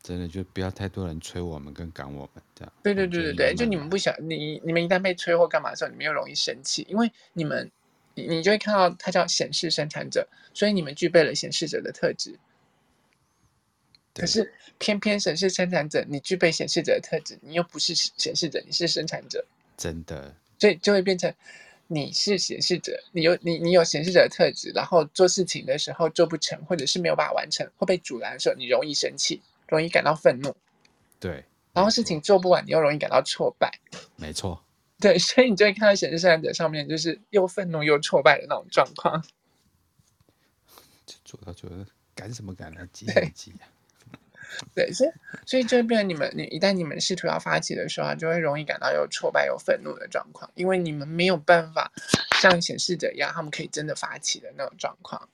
[0.00, 2.72] 真的就不要太多人催我们跟赶我们这样。
[2.80, 7.70] 对对对对对，就你们不想你你们一旦被催或干嘛的时候，你们又容易生气，因为你们
[8.16, 12.36] 你你就会看到它叫显示生产者，所以你们具备了显示者的特质。
[14.12, 19.46] 可是偏偏显示生产者，你具备显示者的特质，你又不是显示者，你是生产者。
[19.76, 21.32] 真的，所以就会变成。
[21.88, 30.52] 你是显示者，你有你你有显示者的特质，然后做事情的时候做不成，或者是没有办法完成，会被阻拦的时候，你容易生气，容易感到愤怒。
[31.20, 33.70] 对，然后事情做不完，你又容易感到挫败。
[34.16, 34.60] 没错。
[34.98, 39.22] 对，所以你就会看到显示生产者上面就是又愤怒又挫败的那种状况。
[41.24, 42.88] 做到觉得赶什么赶呢？
[42.92, 43.68] 急什么急啊？
[44.74, 45.10] 对，所以
[45.44, 51.92] 所以就会变成你们，你一旦你们试图要发起的时候，就会容易感到有挫败、有愤怒的状况，因为你们没有办法
[52.40, 55.28] 像显示者一样，他们可以真的发起的那种状况。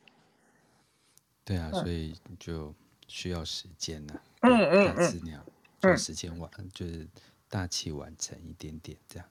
[1.45, 2.75] 对啊，所以就
[3.07, 4.49] 需要时间呐、啊。
[4.49, 5.45] 嗯嗯嗯，质量，
[5.81, 7.07] 做时间完、嗯、就是
[7.49, 9.29] 大器晚成一点点这样。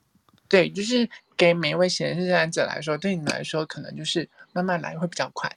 [0.51, 5.49] 对，就是给每一位显示生产者来说，对你们来说，可能就是慢慢来会比较快。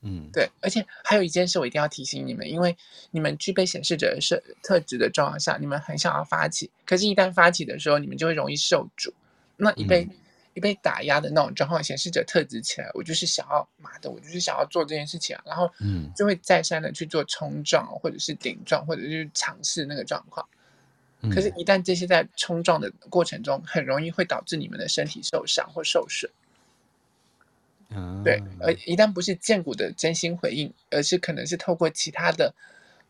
[0.00, 2.74] 嗯，对，而且还有一件事，我一定要提醒你们，因为
[3.10, 9.12] 你们具备显示者的设特质的状况下，你们很想要发起，可是，一旦发起的时候，你们就会容易受阻。
[9.58, 10.10] 那一被、嗯、
[10.54, 20.48] 一被打压的那种状况，显示者特质起来，我就是想要妈的，我就是想要做这件事情啊，然后嗯，就会再三的去做冲撞，或者是顶撞，或者是尝试那个状况。
[21.30, 26.28] 可是，一旦这些在冲撞的过程中，很容易会导致你们的身体受伤或受损。
[28.24, 32.52] 对，而一旦不是荐骨的真心回应，而是可能是透过其他的，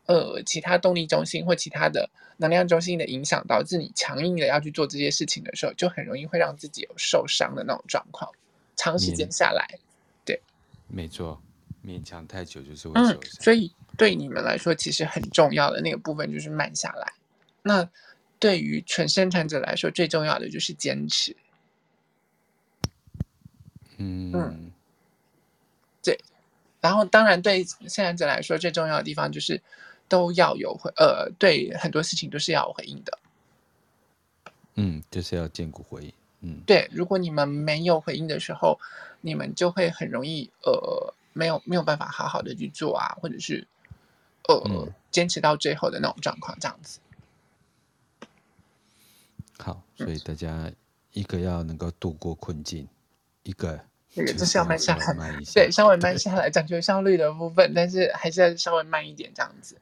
[0.06, 8.30] 呃，其他动力中心或其他的能量中心的影响，导致你强硬的要去做这些事情的时候，就很容易会让自己有受伤的那种状况。
[8.76, 9.78] 长时间下来，
[10.24, 10.40] 对，
[10.88, 11.40] 没错，
[11.86, 13.14] 勉强太久就是会受伤。
[13.14, 17.12] 嗯，所以对你们来说，其实很重要的那个部分就是慢下来。
[17.62, 17.88] 那
[18.38, 21.36] 对于纯生产者来说，最重要的就是坚持。
[23.98, 24.32] 嗯。
[24.34, 24.72] 嗯
[26.02, 26.18] 对，
[26.80, 29.62] 然后当然对生产者来说最重要的地方就是
[30.08, 33.18] 都要有回呃，对很多事情都是要有回应的。
[34.74, 36.12] 嗯，就是要兼顾回应。
[36.40, 38.80] 嗯，对，如果你们没有回应的时候，
[39.20, 43.64] 你们就会很容易呃，没有没有办法好好的去做啊，或者是
[44.48, 46.98] 呃、嗯、坚持到最后的那种状况，这样子。
[49.62, 50.70] 好，所以大家
[51.12, 52.88] 一个要能够度过困境，
[53.44, 53.80] 一个。
[54.14, 59.74] 那个就是要慢下来， 对，稍微慢下来，讲究效率的部分，但是还是要稍微慢一点，这样子。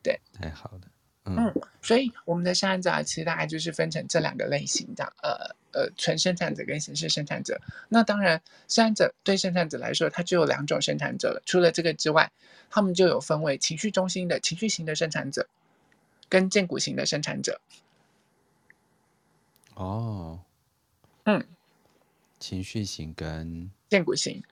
[0.00, 0.80] 对，太好了，
[1.24, 1.52] 嗯，
[1.82, 7.60] 所以我们的生产者其实大概就是分成这两个类型的，呃呃，纯生产者跟形式生产者。
[7.88, 11.42] 那当然，生产者对生产者来说，它就有两种生产者了。
[11.44, 12.30] 除了这个之外，
[12.70, 15.48] 他们就有分为情绪中心的情绪型的生产者，
[16.28, 17.60] 跟建骨型的生产者。
[19.76, 20.40] 哦，
[21.24, 21.46] 嗯，
[22.40, 24.42] 情绪型跟荐骨型，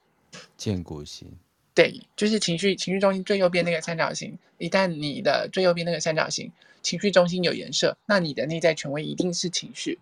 [0.56, 1.28] 荐骨型。
[1.74, 4.38] 对，就是情绪情绪中心最右边那个三角形。
[4.58, 6.52] 一旦你的最右边那个三角形
[6.82, 9.98] 情绪中心有颜色，那你的内在权威一定是情绪。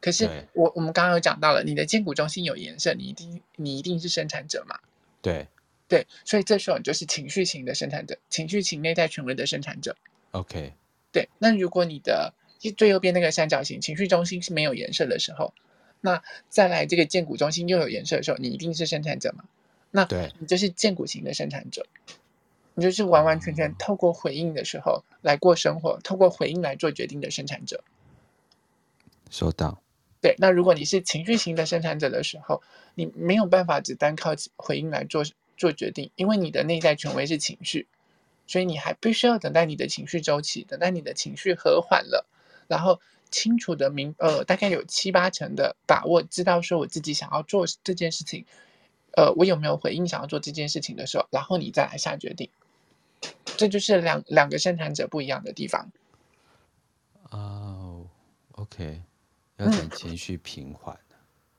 [0.00, 4.78] 可是我我们刚刚有讲到了，你的荐骨中心有颜色，你一定你一定是生产者嘛？
[5.22, 5.46] 对
[5.88, 9.96] 对，所以这时候你就是情绪型的生产者，情绪型内在权威的生产者。
[10.32, 10.74] OK，
[11.12, 11.28] 对。
[11.38, 12.34] 那如果你的
[12.76, 15.54] 最右边那个三角形情绪中心是没有颜色的时候，
[16.00, 19.44] 那再来这个建骨中心又有颜色的时候，你一定是生产者嘛？
[19.90, 20.06] 那
[20.38, 21.86] 你就是建骨型的生产者，
[22.74, 27.82] 你就是完完全全透过回应的时候来过生活，透过回应来做决定的生产者。
[29.30, 29.80] 收到。
[30.20, 32.60] 对，那如果你是情绪型的生产者的时候，
[32.96, 35.24] 你没有办法只单靠回应来做
[35.56, 37.86] 做决定，因为你的内在权威是情绪，
[38.46, 42.26] 所以你还必须要等待你的情绪周期，等待你的情绪和缓了，
[42.68, 43.00] 然后
[43.30, 48.44] 清楚的明呃，大概有七八成的把握，知道说我自己想要做这件事情。
[49.16, 52.48] 呃，我有没有回应想要做这件事情的时候，然后你再来下决定，
[53.56, 55.90] 这就是两两个生产者不一样的地方。
[57.30, 58.06] 哦
[58.52, 59.02] ，OK，
[59.56, 60.96] 要等情绪平缓。
[61.10, 61.16] 嗯，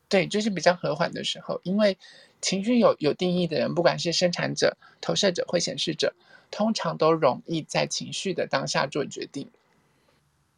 [0.07, 1.97] 对，就是比较和缓的时候，因为
[2.39, 6.13] 情绪有有定义的人，不管是生产者、投射者或显示者，
[6.51, 9.49] 通常都容易在情绪的当下做决定。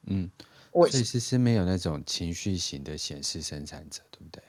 [0.08, 0.30] 嗯，
[0.72, 4.43] 我其实是没有那种情绪型的显示生产者，对不对？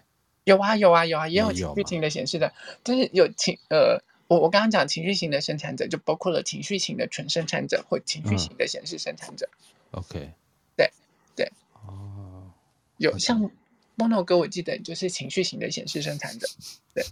[0.44, 9.48] 有啊有啊有啊，也有情绪型的显示的，就是有情呃，我我刚刚讲情绪型的生产者，就包括了情绪型的纯生产者或情绪型的显示生产者。
[9.92, 10.32] 嗯、OK，
[10.76, 10.90] 对
[11.36, 11.52] 对
[11.86, 12.50] 哦，
[12.96, 13.50] 有像
[13.96, 16.48] Mono 哥，我记得就是情绪型的显示生产者。
[16.94, 17.04] 对，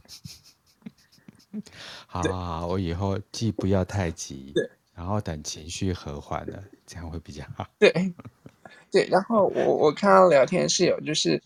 [2.09, 4.69] 好好好，我以后既不要太急，对，
[5.01, 7.67] 然后等情绪和缓了，这样会比较好。
[7.79, 7.91] 对
[8.93, 11.43] 对，然后我我看到聊天室友就是。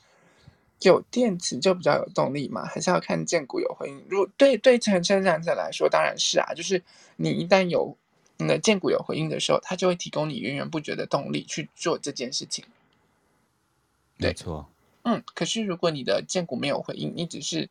[0.81, 4.05] 有电池就比较有动力嘛，还是要看荐骨有回应。
[4.11, 6.83] 如果对对成生产者来说，当然是啊，就是
[7.17, 7.97] 你一旦有
[8.37, 12.67] 你的荐骨有回应的时候，它就会提供你源源不绝的动力去做这件事情。
[14.19, 14.69] 没错，
[15.05, 15.23] 嗯。
[15.33, 17.71] 可是如果你的荐骨没有回应，你只是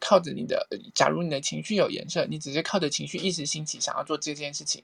[0.00, 4.82] 靠着你的，假如你的情绪有颜色，你只是靠着情绪一时兴起想要做这件事情，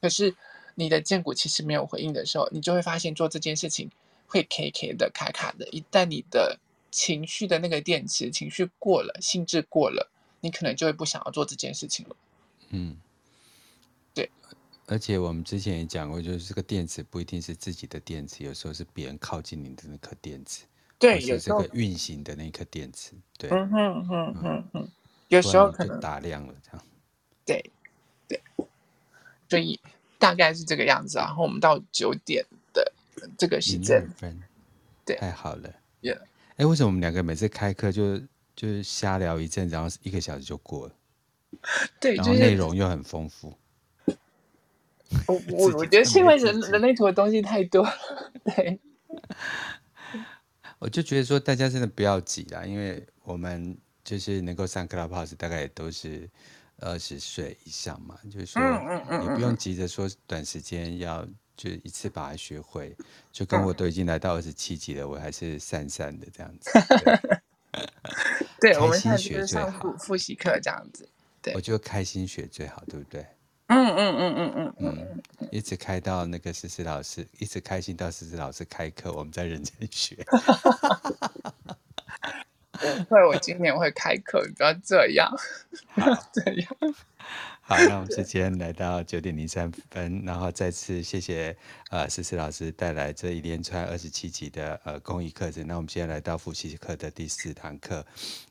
[0.00, 0.34] 可是
[0.74, 3.90] 你的荐骨其实没有回应的时候，你就会发现做这件事情
[4.26, 5.68] 会 K K 的卡卡的。
[5.68, 6.58] 一旦你的
[6.90, 12.16] 情绪的那个电池，情绪过了，兴致过了，你可能就会不想要做这件事情了。
[12.70, 12.96] 嗯，
[14.14, 14.30] 对。
[14.86, 20.64] 而且我们之前也讲过，就是这个电池不一定是自己的电池，有时候是别人靠近你的那颗电池。
[20.98, 23.12] 对，有这个运行的那颗电池。
[23.38, 24.88] 对，嗯哼哼哼哼，
[25.28, 26.86] 有时候可能打亮了这样。
[27.44, 27.70] 对。
[29.50, 29.78] 所以
[30.16, 32.92] 大概是这个样子，然后我们到九点的
[33.36, 34.40] 这个时间分，
[35.04, 35.68] 对，太好了。
[36.00, 36.20] Yeah.
[36.56, 38.18] 哎，为什么我们两个每次开课就
[38.54, 40.94] 就是瞎聊一阵，然后一个小时就过了？
[41.98, 43.52] 对，然后内容又很丰富。
[45.26, 47.92] 我我我觉得是因为人人类图的东西太多了。
[48.44, 48.78] 对，
[50.78, 56.30] 我就觉得说大家真的不要急啦，因为我们就是能够上 Clubhouse 大概也都是
[56.80, 58.60] 二十岁以上嘛，就是说
[59.20, 61.26] 你不用急着说短时间要。
[61.56, 62.96] 就一次把它学会，
[63.30, 66.70] 就跟我都已经来到二十七级了，我还是散散的这样子。
[68.58, 71.06] 对， 我们现在就是上复复习课这样子。
[71.42, 73.26] 对，我觉得开心学最好，对不对？
[73.66, 75.22] 嗯嗯嗯嗯嗯嗯，
[75.52, 80.16] 一直开到那个思思老师，一直开心到思思老师开课，我们在认真学。
[82.82, 85.30] 我会，我今年会开课，你不要这样，
[85.94, 86.76] 不要这样。
[87.62, 91.56] 好，那我们时间来到九点零三分，然后再次谢谢
[91.90, 95.64] 呃思思老师带来这一连串二十七集的呃公益课程。
[95.68, 98.04] 那我们现在来到复习课的第四堂课，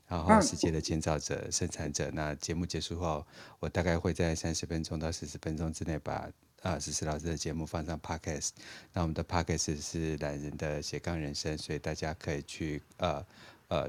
[0.08, 2.10] 然后世界的建造者、生产者。
[2.14, 3.26] 那节目结束后，
[3.58, 6.30] 我大概会在三十分钟到四十分钟之内把
[6.62, 8.50] 啊思思老师的节目放上 Podcast。
[8.94, 13.22] 那我们的 Podcast 是懒人的斜杠人生，所以大家可以去呃。
[13.70, 13.88] 呃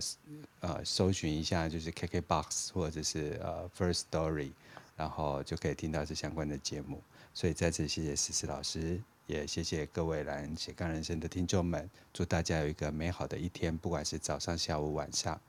[0.61, 4.51] 呃，搜寻一下就是 KKBOX 或者是呃 First Story，
[4.95, 7.01] 然后就可以听到这相关的节目。
[7.33, 15.39] 所以再次谢谢思思老师，也谢谢各位懒人斜杠人生的听众们，祝大家有一个美好的一天，不管是早上、下午、晚上。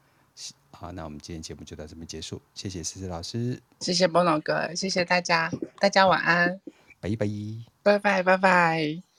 [0.71, 6.59] 好，那我们今天节目就到这边结束，谢谢思思老师，谢谢波诺哥，谢谢大家，大家晚安，
[7.01, 7.27] 拜拜，
[7.83, 9.12] 拜拜，拜拜。